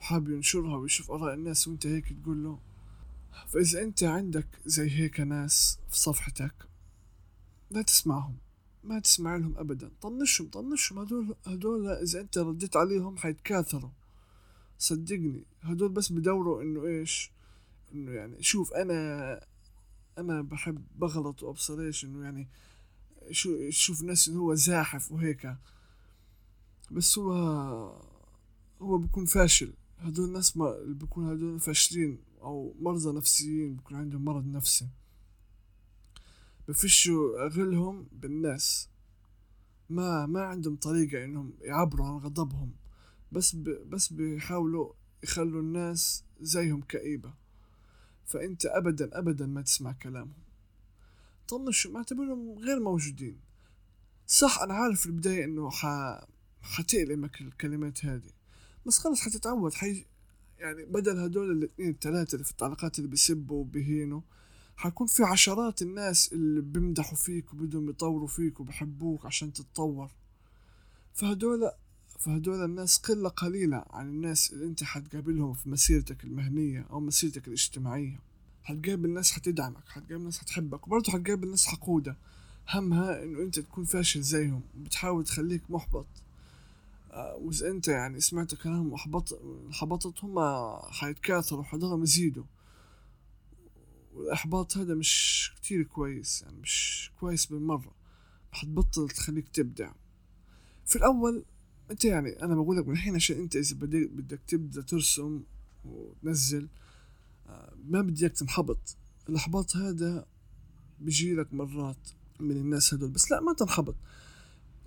[0.00, 2.58] وحاب ينشرها ويشوف آراء الناس وأنت هيك تقول له.
[3.48, 6.54] فإذا أنت عندك زي هيك ناس في صفحتك
[7.70, 8.36] لا تسمعهم
[8.84, 9.90] ما تسمع لهم أبدا.
[10.00, 10.98] طنشهم طنشهم.
[10.98, 13.90] هدول هدول إذا أنت رديت عليهم حيتكاثروا.
[14.78, 17.32] صدقني هدول بس بدوروا إنه إيش؟
[17.94, 19.40] إنه يعني شوف أنا
[20.18, 22.48] أنا بحب بغلط وأبصر إيش؟ إنه يعني
[23.30, 25.56] شو شوف ناس إنه هو زاحف وهيك.
[26.90, 27.32] بس هو
[28.82, 29.72] هو بيكون فاشل.
[29.98, 34.88] هدول الناس ما بيكون هدول فاشلين أو مرضى نفسيين بيكون عندهم مرض نفسي.
[36.68, 38.88] بفشوا غلهم بالناس.
[39.90, 42.72] ما ما عندهم طريقة إنهم يعبروا عن غضبهم.
[43.32, 47.34] بس ب بس بيحاولوا يخلوا الناس زيهم كئيبة.
[48.26, 50.44] فأنت أبدا أبدا ما تسمع كلامهم.
[51.48, 53.40] طنشوا معتبرهم غير موجودين.
[54.26, 55.86] صح أنا عارف في البداية إنه ح...
[56.62, 58.32] حتألمك الكلمات هذه.
[58.86, 59.74] بس خلص حتتعود.
[59.74, 60.06] حي
[60.58, 64.20] يعني بدل هدول الاثنين الثلاثة اللي في التعليقات اللي بيسبوا وبيهينوا
[64.76, 70.10] حيكون في عشرات الناس اللي بيمدحوا فيك وبدهم يطوروا فيك وبحبوك عشان تتطور.
[71.14, 71.70] فهدول
[72.18, 78.20] فهدول الناس قلة قليلة عن الناس اللي انت حتقابلهم في مسيرتك المهنية أو مسيرتك الاجتماعية.
[78.62, 82.16] حتقابل ناس حتدعمك حتقابل ناس حتحبك وبرضه حتقابل ناس حقودة.
[82.68, 86.06] همها إنه انت تكون فاشل زيهم بتحاول تخليك محبط.
[87.12, 89.40] آه، وإذا انت يعني سمعت كلام محبط
[89.72, 90.38] حبطت هم
[90.90, 92.44] حيتكاثروا حضرهم يزيدوا.
[94.14, 97.94] والإحباط هذا مش كتير كويس يعني مش كويس بالمرة.
[98.52, 99.92] حتبطل تخليك تبدع.
[100.86, 101.44] في الأول
[101.90, 105.42] أنت يعني أنا بقولك من الحين عشان أنت إذا بدك تبدأ ترسم
[105.84, 106.68] وتنزل
[107.46, 108.96] آه، ما بدي تنحبط.
[109.28, 110.26] الإحباط هذا
[111.00, 112.08] بيجيلك مرات
[112.40, 113.96] من الناس هدول بس لا ما تنحبط.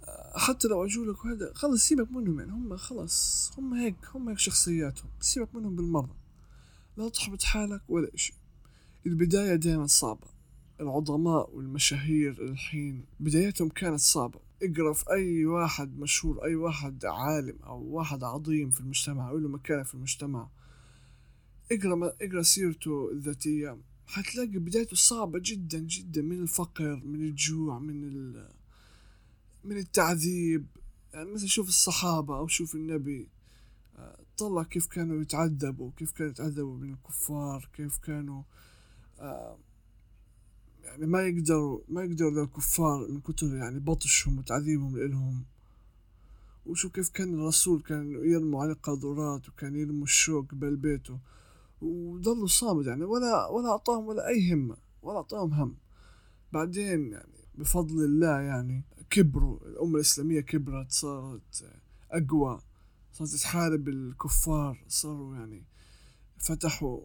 [0.03, 4.39] آه، حتى لو اجولك وهذا خلص سيبك منهم يعني هم خلص هم هيك هم هيك
[4.39, 5.09] شخصياتهم.
[5.19, 6.15] سيبك منهم بالمرة.
[6.97, 8.33] لا تحبط حالك ولا إشي.
[9.07, 10.27] البداية دائما صعبة.
[10.81, 14.39] العظماء والمشاهير الحين بدايتهم كانت صعبة.
[14.63, 19.49] اقرأ في أي واحد مشهور أي واحد عالم أو واحد عظيم في المجتمع أو له
[19.49, 20.49] مكانة في المجتمع.
[21.71, 23.77] اقرأ اقرأ سيرته الذاتية.
[24.07, 26.21] حتلاقي بدايته صعبة جدا جدا.
[26.21, 28.49] من الفقر من الجوع من ال
[29.63, 30.65] من التعذيب.
[31.13, 33.29] يعني مثلا شوف الصحابة أو شوف النبي.
[34.37, 38.45] طلع كيف كانوا يتعذبوا كيف كانوا يتعذبوا من الكفار كيف كانوا آه،
[40.83, 45.45] يعني ما يقدروا ما يقدروا الكفار من كتر يعني بطشهم وتعذيبهم لإلهم.
[46.65, 51.19] وشو كيف كان الرسول كان يرموا عليه قاذورات وكان يرموا الشوك بيته.
[51.81, 55.75] وضلوا صامد يعني ولا ولا أعطاهم ولا أي همة ولا أعطاهم هم.
[56.53, 61.65] بعدين يعني بفضل الله يعني كبروا الأمة الإسلامية كبرت صارت
[62.11, 62.61] أقوى
[63.13, 65.63] صارت تحارب الكفار صاروا يعني
[66.37, 67.01] فتحوا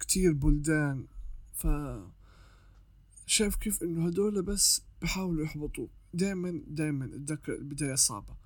[0.00, 1.06] كتير بلدان.
[1.54, 1.66] ف
[3.26, 8.36] شايف كيف إنه هدول بس بحاولوا يحبطوك دايما دايما اتذكر البداية صعبة.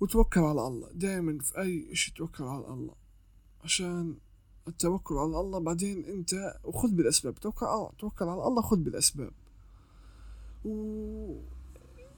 [0.00, 0.90] وتوكل على الله.
[0.92, 2.94] دايما في أي اشي توكل على الله.
[3.64, 4.18] عشان
[4.68, 7.34] التوكل على الله بعدين أنت وخذ بالأسباب.
[7.34, 9.32] توكل على توكل على الله خذ بالأسباب.
[10.64, 11.40] و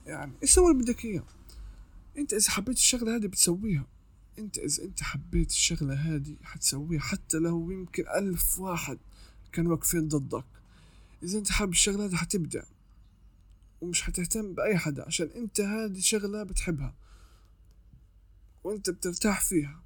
[0.07, 1.25] يعني إيش سوي اللي بدك إياه؟
[2.19, 3.87] أنت إذا حبيت الشغلة هذه بتسويها.
[4.39, 7.01] أنت إذا أنت حبيت الشغلة هذه حتسويها.
[7.01, 8.99] حتى لو يمكن ألف واحد
[9.53, 10.45] كانوا واقفين ضدك.
[11.23, 12.63] إذا أنت حابب الشغلة هذه حتبدع
[13.81, 16.95] ومش حتهتم بأي حدا عشان أنت هذه شغلة بتحبها.
[18.65, 19.81] وأنت بترتاح فيها.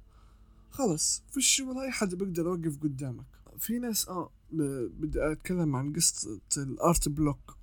[0.71, 3.25] خلص فيش ولا أي حدا بيقدر يوقف قدامك.
[3.59, 7.57] في ناس آه بدي أتكلم عن قصة الأرت بلوك.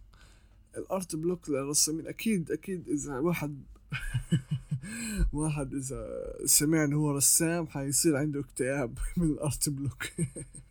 [0.76, 3.62] ال art block للرسامين أكيد أكيد إذا واحد
[5.32, 10.04] واحد إذا سمع إنه هو رسام حيصير عنده اكتئاب من ال art block.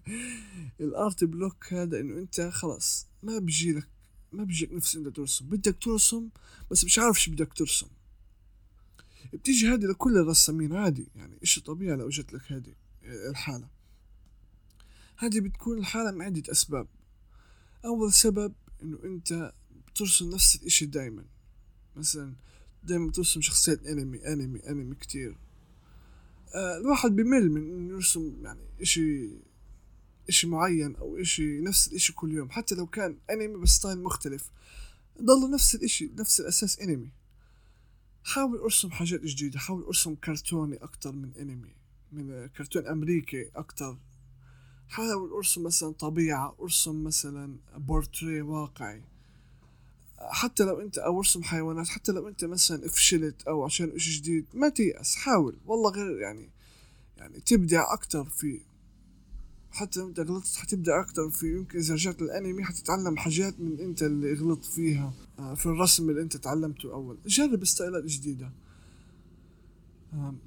[0.80, 3.88] ال art block هذا إنه أنت خلاص ما بيجيلك
[4.32, 5.46] ما بيجيك نفس إنت ترسم.
[5.46, 6.30] بدك ترسم
[6.72, 7.88] بس مش عارف شو بدك ترسم.
[9.34, 13.68] بتيجي هذه لكل الرسامين عادي يعني إشي طبيعي لو اجت لك هذه الحالة.
[15.18, 16.88] هذه بتكون الحالة من عدة أسباب.
[17.86, 19.54] أول سبب إنه أنت
[19.88, 21.26] بترسم نفس الإشي دايما.
[21.96, 22.34] مثلا
[22.84, 25.38] دايما ترسم شخصيات أنمي أنمي أنمي كتير.
[26.56, 29.30] آه الواحد بمل من إنه يرسم يعني إشي
[30.30, 32.50] إشي معين أو إشي نفس الإشي كل يوم.
[32.50, 34.50] حتى لو كان أنمي بس ستايل مختلف
[35.22, 37.12] ضل نفس الإشي نفس الأساس أنمي.
[38.24, 41.76] حاول أرسم حاجات جديدة حاول أرسم كرتوني أكتر من أنمي
[42.12, 43.98] من كرتون أمريكي أكتر.
[44.88, 49.04] حاول أرسم مثلا طبيعة أرسم مثلا بورتري واقعي.
[50.30, 54.46] حتى لو أنت أو ارسم حيوانات حتى لو أنت مثلا فشلت أو عشان اشي جديد
[54.54, 55.56] ما تيأس حاول.
[55.66, 56.50] والله غير يعني
[57.18, 58.60] يعني تبدع أكتر فيه
[59.72, 64.04] حتى لو أنت غلطت حتبدع أكتر في يمكن إذا رجعت الانمي حتتعلم حاجات من أنت
[64.04, 67.18] اللي غلطت فيها آه، في الرسم اللي أنت تعلمته أول.
[67.26, 68.52] جرب ستايلات جديدة.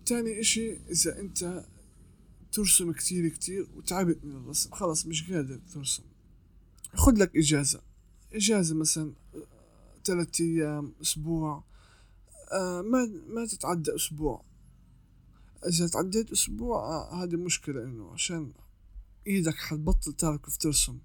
[0.06, 1.64] تاني إشي إذا أنت
[2.52, 6.02] ترسم كتير كتير وتعبت من الرسم خلاص مش قادر ترسم.
[6.94, 7.80] خد لك إجازة.
[8.32, 9.12] إجازة مثلا
[10.04, 11.64] ثلاثة أيام أسبوع.
[12.52, 14.44] آه ما ما تتعدى أسبوع.
[15.68, 18.52] إذا تعديت أسبوع آه هذه مشكلة إنه عشان
[19.26, 20.98] إيدك حتبطل تعرف ترسم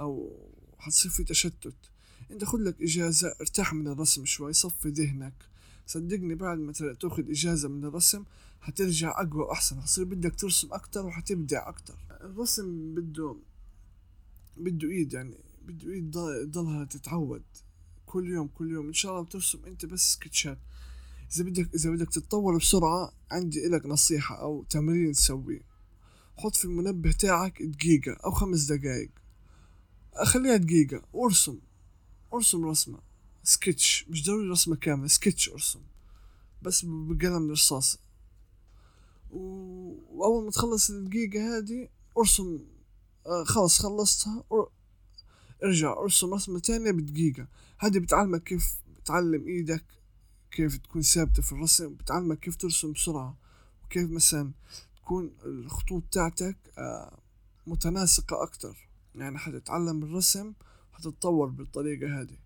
[0.00, 0.36] أو
[0.78, 1.74] حتصير في تشتت.
[2.30, 5.34] أنت خد لك إجازة ارتاح من الرسم شوي صفي ذهنك.
[5.86, 8.24] صدقني بعد ما تأخذ إجازة من الرسم
[8.60, 9.80] حترجع أقوى وأحسن.
[9.80, 11.94] حتصير بدك ترسم أكتر وحتبدع أكتر.
[12.20, 13.36] الرسم بده
[14.56, 16.10] بده إيد يعني بده إيد
[16.50, 17.42] ضلها تتعود.
[18.12, 18.86] كل يوم كل يوم.
[18.86, 20.58] إن شاء الله بترسم أنت بس سكتشات.
[21.32, 25.62] إذا بدك إذا بدك تتطور بسرعة عندي لك نصيحة أو تمرين تسويه.
[26.36, 29.10] حط في المنبه تاعك دقيقة أو خمس دقايق.
[30.24, 31.02] خليها دقيقة.
[31.12, 31.58] وارسم
[32.34, 32.98] أرسم رسمة.
[33.42, 34.06] سكتش.
[34.08, 35.08] مش ضروري رسمة كاملة.
[35.08, 35.80] سكتش أرسم.
[36.62, 37.98] بس بقلم رصاص
[39.30, 42.58] وأول ما تخلص الدقيقة هذه أرسم.
[43.26, 44.44] آه خلص خلصتها.
[45.64, 47.46] ارجع ارسم رسمة تانية بدقيقة.
[47.78, 49.84] هذه بتعلمك كيف بتعلم إيدك
[50.50, 53.36] كيف تكون ثابتة في الرسم بتعلمك كيف ترسم بسرعة
[53.84, 54.52] وكيف مثلا
[54.96, 57.18] تكون الخطوط تاعتك آه
[57.66, 58.88] متناسقة أكتر.
[59.14, 60.52] يعني حتتعلم الرسم
[60.92, 62.38] حتتطور بالطريقة هذه.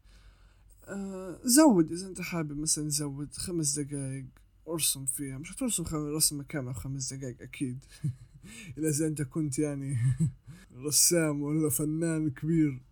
[0.85, 4.27] آه زود إذا أنت حابب مثلا زود خمس دقايق
[4.69, 5.39] أرسم فيها.
[5.39, 7.79] مش حترسم رسمة كاملة خمس دقايق أكيد.
[8.79, 9.99] إلا إذا أنت كنت يعني
[10.87, 12.83] رسام ولا فنان كبير.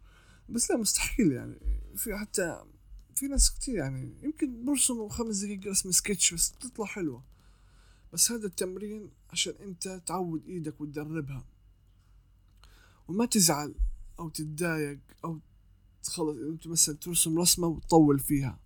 [0.48, 1.59] بس لا مستحيل يعني.
[1.96, 2.64] في حتى
[3.14, 7.24] في ناس كتير يعني يمكن برسموا خمس دقايق رسم سكتش بس تطلع حلوة.
[8.12, 11.44] بس هذا التمرين عشان انت تعود إيدك وتدربها.
[13.09, 13.74] وما تزعل
[14.18, 15.40] أو تتضايق أو
[16.02, 18.59] خلص أنت مثلا ترسم رسمة وتطول فيها.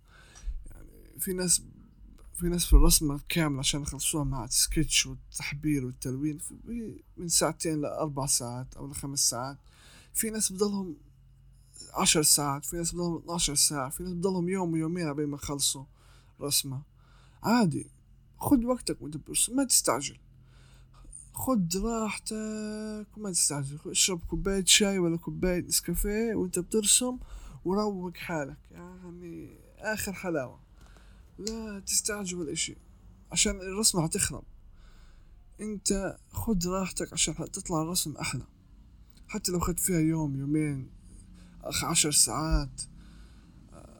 [0.65, 1.61] يعني في ناس
[2.33, 6.37] في ناس في الرسمة كاملة عشان يخلصوها مع السكتش والتحبير والتلوين
[7.17, 9.57] من ساعتين لأربع ساعات أو لخمس ساعات.
[10.13, 10.97] في ناس بضلهم
[11.93, 15.85] عشر ساعات في ناس بضلهم 12 ساعة في ناس بضلهم يوم ويومين قبل ما يخلصوا
[16.41, 16.81] رسمة.
[17.43, 17.91] عادي
[18.37, 20.17] خد وقتك وانت بترسم ما تستعجل.
[21.33, 23.79] خد راحتك وما تستعجل.
[23.85, 27.17] اشرب كوباية شاي ولا كوباية نسكافيه وانت بترسم
[27.65, 28.57] وروق حالك.
[28.71, 30.59] يعني آخر حلاوة.
[31.39, 32.77] لا تستعجل ولا اشي
[33.31, 34.43] عشان الرسمة حتخرب.
[35.61, 38.45] انت خد راحتك عشان تطلع الرسم أحلى.
[39.27, 40.98] حتى لو خدت فيها يوم يومين
[41.63, 42.81] اخ عشر ساعات.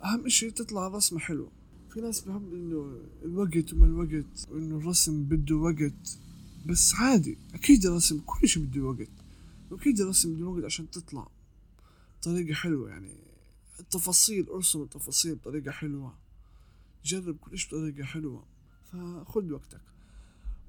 [0.03, 1.51] أهم اشي تطلع الرسمة حلوة.
[1.89, 6.19] في ناس بحب إنه الوقت وما الوقت وإنه الرسم بده وقت.
[6.65, 9.09] بس عادي أكيد الرسم كل شيء بده وقت.
[9.71, 11.27] وأكيد الرسم بده وقت عشان تطلع
[12.23, 13.15] طريقة حلوة يعني.
[13.79, 16.13] التفاصيل ارسم التفاصيل بطريقة حلوة.
[17.05, 18.45] جرب كل شيء بطريقة حلوة.
[18.91, 19.81] فخد وقتك.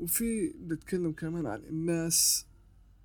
[0.00, 2.46] وفي بتكلم كمان عن الناس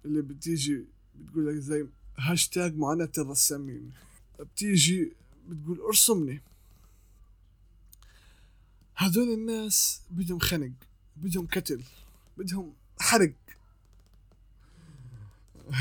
[0.05, 3.91] اللي بتيجي بتقول لك زي هاشتاج معاناة الرسامين
[4.39, 5.11] بتيجي
[5.47, 6.41] بتقول ارسمني.
[8.95, 10.71] هذول الناس بدهم خنق
[11.17, 11.83] بدهم كتل
[12.37, 13.33] بدهم حرق.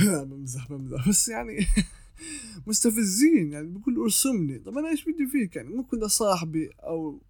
[0.00, 1.66] بمزح بمزح بس يعني
[2.66, 4.58] مستفزين يعني بقول ارسمني.
[4.58, 7.20] طب أنا إيش بدي فيك؟ يعني ممكن لصاحبي أو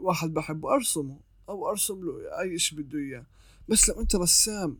[0.00, 3.26] واحد بحبه أرسمه أو أرسم له أي شيء بده إياه.
[3.68, 4.78] بس لو أنت رسام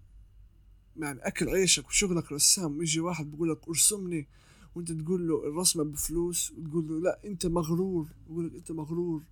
[0.97, 4.27] يعني أكل عيشك وشغلك رسام ويجي واحد بقول لك أرسمني
[4.75, 9.23] وأنت تقول له الرسمة بفلوس وتقول له لا أنت مغرور بقول لك أنت مغرور.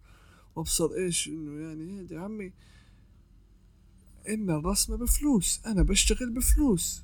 [0.57, 2.53] وأبصر إيش؟ إنه يعني يا عمي
[4.29, 7.03] إن الرسمة بفلوس أنا بشتغل بفلوس.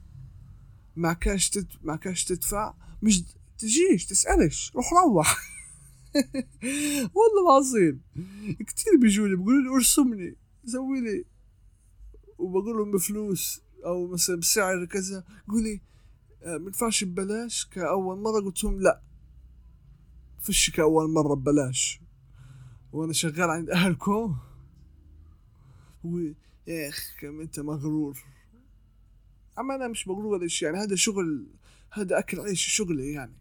[0.96, 1.66] ما كاش تد...
[1.82, 3.22] ما كاش تدفع مش
[3.58, 5.38] تجيش تسألش روح روح.
[7.16, 8.00] والله العظيم.
[8.66, 10.36] كتير بيجوني بيقولوا لي أرسمني
[10.66, 11.24] سوي لي
[12.38, 13.60] وبقول لهم بفلوس.
[13.86, 15.80] أو مثلا بسعر كذا يقول
[16.42, 18.40] آه، ما ينفعش ببلاش كأول مرة.
[18.40, 19.00] قلت لهم لا
[20.40, 22.00] فيش كأول مرة ببلاش.
[22.92, 24.36] وأنا شغال عند اهلكم
[26.04, 26.18] و
[26.66, 28.24] يا اخ كم أنت مغرور.
[29.58, 31.46] أما أنا مش مغرور ولا شيء يعني هذا شغل
[31.92, 33.36] هذا أكل عيش شغلي يعني.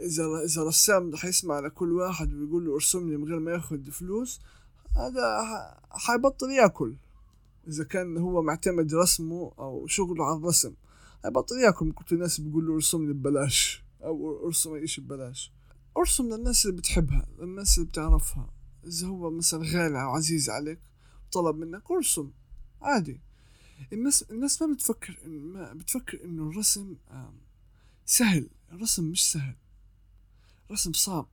[0.00, 4.40] إذا إذا رسام حيسمع لكل واحد ويقول له ارسم من غير ما ياخذ فلوس
[4.96, 5.24] هذا
[5.90, 6.96] حيبطل ياكل.
[7.68, 10.74] إذا كان هو معتمد رسمه أو شغله على الرسم.
[11.22, 15.52] حيبطل ياكل كنت الناس بيقول له ارسم لي ببلاش أو ارسم اي شيء ببلاش.
[15.96, 18.50] ارسم للناس اللي بتحبها للناس اللي بتعرفها.
[18.86, 20.80] إذا هو مثلا غالي أو عزيز عليك
[21.32, 22.30] طلب منك ارسم.
[22.82, 23.20] عادي.
[23.92, 26.96] الناس الناس ما بتفكر ما بتفكر إنه الرسم
[28.06, 28.48] سهل.
[28.72, 29.54] الرسم مش سهل.
[30.70, 31.28] رسم صعب.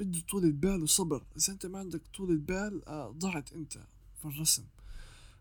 [0.00, 1.22] بده طولة بال وصبر.
[1.36, 3.72] إذا أنت ما عندك طولة بال آه، ضعت أنت
[4.18, 4.64] في الرسم.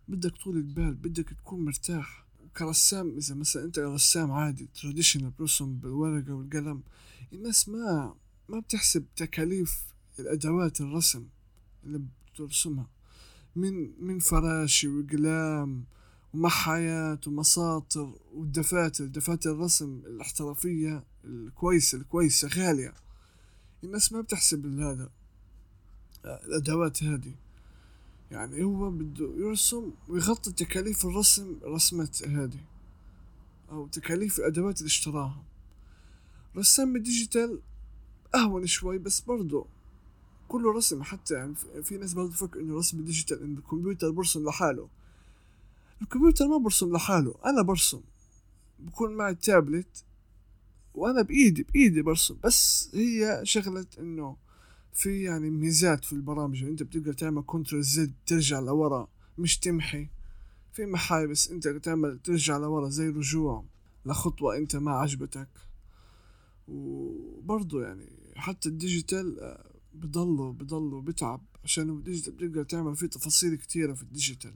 [0.08, 2.26] بدك طولة بال بدك تكون مرتاح.
[2.58, 6.84] كرسام إذا مثلا أنت رسام عادي تراديشنال برسم بالورقة والقلم
[7.34, 8.16] الناس ما
[8.49, 9.84] ما بتحسب تكاليف
[10.20, 11.28] الأدوات الرسم
[11.84, 12.01] اللي
[12.34, 12.89] بترسمها.
[13.56, 15.86] من من فراشي وقلام
[16.34, 22.93] ومحايات ومساطر ودفاتر دفاتر الرسم الاحترافية الكويسة الكويسة غالية.
[23.84, 25.10] الناس ما بتحسب هذا
[26.26, 27.36] الأدوات هذه.
[28.32, 32.60] يعني هو بده يرسم ويغطي تكاليف الرسم رسمة هذه
[33.72, 35.44] أو تكاليف الأدوات اللي اشتراها.
[36.58, 37.60] رسام الديجيتال
[38.36, 39.66] أهون شوي بس برضه
[40.48, 44.46] كله رسم حتى يعني في ناس برضه تفكر إنه رسم ال digital إنه الكمبيوتر برسم
[44.46, 44.90] لحاله.
[46.02, 48.02] الكمبيوتر ما برسم لحاله أنا برسم.
[48.80, 50.04] بكون معي تابلت
[50.96, 52.38] وأنا بإيدي بإيدي برسم.
[52.44, 54.38] بس هي شغلة إنه
[54.96, 60.10] في يعني ميزات في البرامج أنت بتقدر تعمل control Z ترجع لورا مش تمحي.
[60.74, 63.66] في محاي بس أنت تعمل ترجع لورا زي رجوع
[64.06, 65.50] لخطوة أنت ما عجبتك.
[66.68, 71.41] وبرضه يعني حتى ال digital آه، بضله بضله بتعب.
[71.64, 74.54] عشان ال digital بتقدر تعمل فيه تفاصيل كتيرة في ال digital.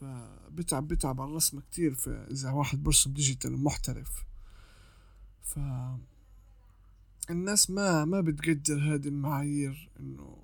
[0.00, 1.96] فبتعب بتعب على الرسم كتير
[2.30, 4.24] إذا واحد برسم digital محترف.
[5.42, 5.58] ف
[7.30, 10.36] الناس ما ما بتقدر هذه المعايير إنه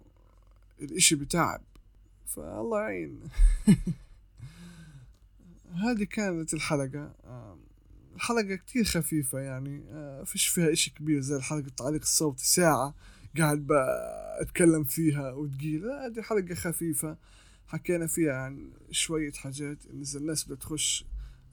[0.81, 1.61] الإشي بتعب
[2.27, 3.21] فالله يعين.
[5.85, 7.15] هذه كانت الحلقة.
[8.15, 9.83] الحلقة كتير خفيفة يعني.
[9.91, 12.95] آه، فيش فيها إشي كبير زي الحلقة التعليق الصوتي ساعة
[13.39, 13.67] قاعد
[14.41, 17.17] بتكلم فيها وتقيلة هذه حلقة خفيفة.
[17.67, 19.79] حكينا فيها عن شوية حاجات.
[20.03, 21.05] إذا الناس بدها تخش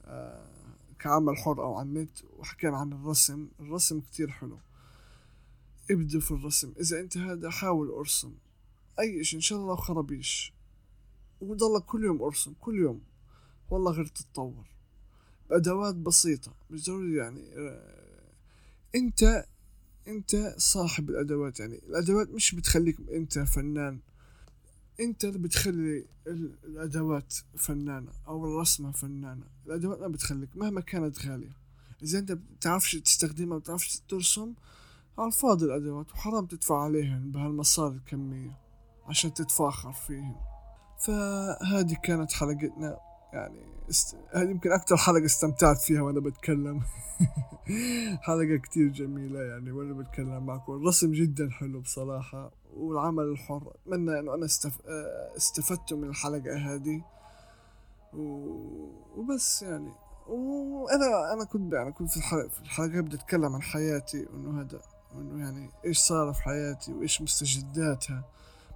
[0.04, 0.46] آه،
[0.98, 3.48] كعمل حر أو على النت وحكينا عن الرسم.
[3.60, 4.58] الرسم كتير حلو.
[5.90, 6.72] ابدأ في الرسم.
[6.80, 8.34] إذا أنت هذا حاول أرسم.
[8.98, 10.52] أي إشي إن شاء الله خربيش
[11.40, 13.00] وضلك كل يوم أرسم كل يوم.
[13.70, 14.66] والله غير تتطور.
[15.50, 16.52] بأدوات بسيطة.
[16.70, 18.32] مش ضروري يعني آه،
[18.94, 19.46] أنت
[20.08, 21.80] أنت صاحب الأدوات يعني.
[21.88, 23.98] الأدوات مش بتخليك أنت فنان.
[25.00, 26.04] أنت اللي بتخلي
[26.64, 29.46] الأدوات فنانة أو الرسمة فنانة.
[29.66, 31.56] الأدوات ما بتخليك مهما كانت غالية.
[32.02, 34.54] إذا أنت بتعرفش تستخدمها بتعرفش ترسم
[35.18, 38.58] على الفاضي الأدوات وحرام تدفع عليهن بهالمصاري الكمية
[39.06, 40.36] عشان تتفاخر فيهن.
[40.98, 42.98] فهذه كانت حلقتنا
[43.32, 43.60] يعني
[43.90, 44.16] است...
[44.32, 46.82] هذه يمكن أكثر حلقة استمتعت فيها وأنا بتكلم.
[48.26, 50.72] حلقة كتير جميلة يعني وأنا بتكلم معكم.
[50.72, 53.72] الرسم جدا حلو بصراحة والعمل الحر.
[53.74, 54.86] أتمنى إنه أنا استف...
[55.36, 57.02] استفدت من الحلقة هذه.
[58.12, 58.22] و...
[59.16, 59.92] وبس يعني.
[60.28, 64.80] وأنا أنا كنت يعني كنت في الحلقة في الحلقة بدي أتكلم عن حياتي وإنه هذا
[65.16, 68.24] وإنه يعني إيش صار في حياتي وإيش مستجداتها.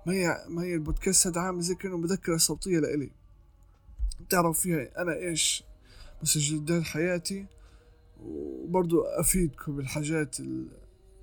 [0.07, 3.11] ما هي ما هي البودكاست هذا عامل زي كأنه مذكرة صوتية لإلي.
[4.29, 5.65] تعرف فيها أنا إيش
[6.23, 7.47] مستجدات حياتي
[8.21, 10.41] وبرضو أفيدكم بالحاجات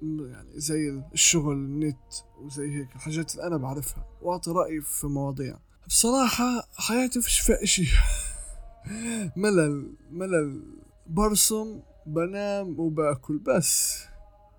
[0.02, 5.58] يعني زي الشغل النت وزي هيك الحاجات اللي أنا بعرفها وأعطي رأيي في مواضيع.
[5.88, 7.88] بصراحة حياتي فيش فيها إشي.
[9.36, 10.62] ملل ملل.
[11.08, 14.04] برسم بنام وباكل بس.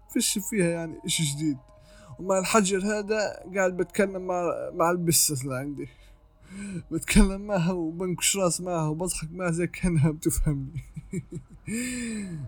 [0.09, 1.59] فيش فيها يعني إشي جديد.
[2.19, 5.89] ومع الحجر هذا قاعد بتكلم مع مع البسة اللي عندي.
[6.91, 10.85] بتكلم معها وبنكش راس معها وبضحك معها زي كأنها بتفهمني.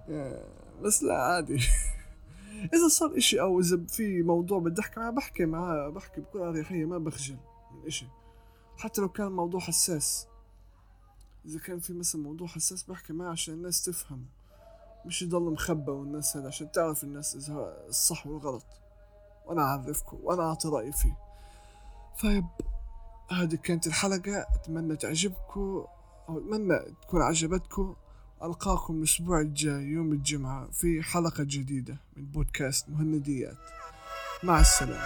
[0.83, 1.55] بس لا عادي.
[2.75, 6.85] إذا صار إشي أو إذا في موضوع بدي احكي معها بحكي معها بحكي بكل أريحية
[6.85, 7.37] ما بخجل
[7.75, 8.07] من إشي.
[8.79, 10.27] حتى لو كان موضوع حساس.
[11.47, 14.27] إذا كان في مثلا موضوع حساس بحكي معها عشان الناس تفهم.
[15.07, 18.65] مش يضل مخبى والناس هذا عشان تعرف الناس إذا الصح والغلط.
[19.47, 21.17] وأنا أعرفكم وأنا أعطي رأيي فيه.
[22.23, 22.47] طيب
[23.31, 24.47] هذه كانت الحلقة.
[24.55, 25.85] أتمنى تعجبكم
[26.29, 27.95] أو أتمنى تكون عجبتكم.
[28.43, 33.57] ألقاكم الأسبوع الجاي يوم الجمعة في حلقة جديدة من بودكاست مهنديات.
[34.43, 34.99] Masala.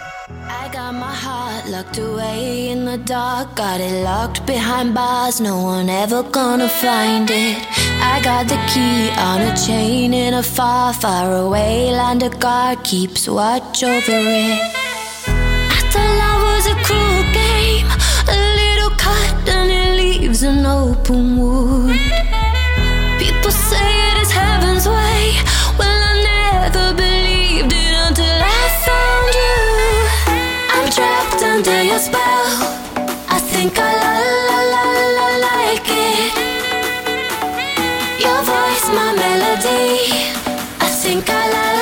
[0.47, 5.61] I got my heart locked away in the dark, got it locked behind bars, no
[5.61, 7.57] one ever gonna find it.
[8.01, 12.81] I got the key on a chain in a far, far away land, a guard
[12.85, 14.61] keeps watch over it.
[15.27, 17.87] I thought love was a cruel game,
[18.31, 21.99] a little cut and it leaves an open wound.
[23.19, 23.94] People say
[31.55, 32.45] under your spell.
[33.29, 34.13] I think I la
[34.51, 34.85] la la
[35.17, 36.33] la like it.
[38.23, 40.33] Your voice, my melody.
[40.81, 41.74] I think I la.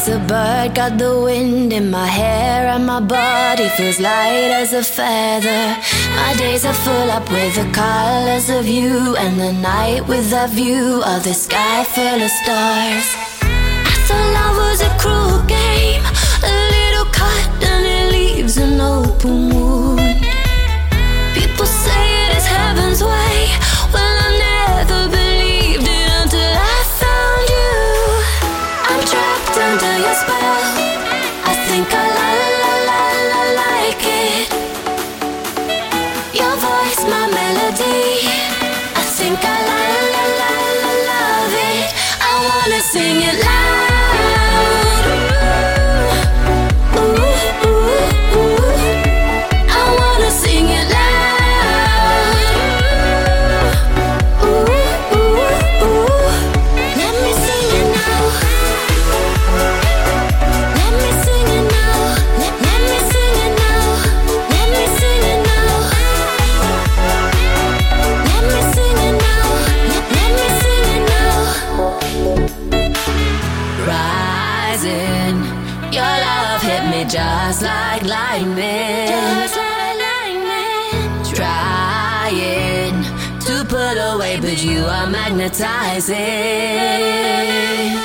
[0.00, 4.72] As a bird, got the wind in my hair, and my body feels light as
[4.72, 5.64] a feather.
[6.16, 10.46] My days are full up with the colors of you, and the night with the
[10.48, 13.06] view of the sky full of stars.
[13.92, 16.04] I thought love was a cruel game,
[16.48, 20.16] a little cut and it leaves an open wound.
[21.34, 23.36] People say it is heaven's way.
[23.92, 24.19] Well,
[77.50, 79.08] just like lightning.
[79.08, 81.34] Just like lightning.
[81.34, 83.02] Trying
[83.40, 87.99] to put away, but you are magnetizing.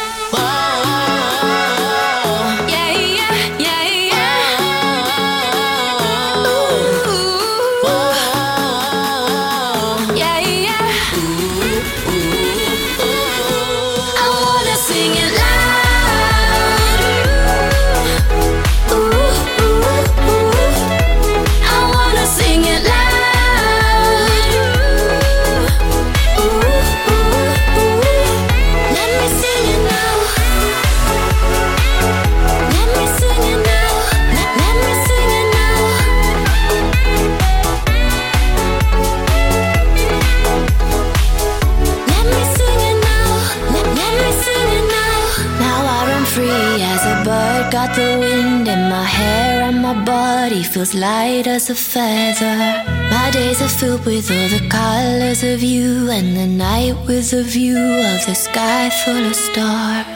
[50.86, 52.84] Feels light as a feather.
[53.10, 57.44] My days are filled with all the colors of you, and the night with a
[57.44, 60.15] view of the sky full of stars.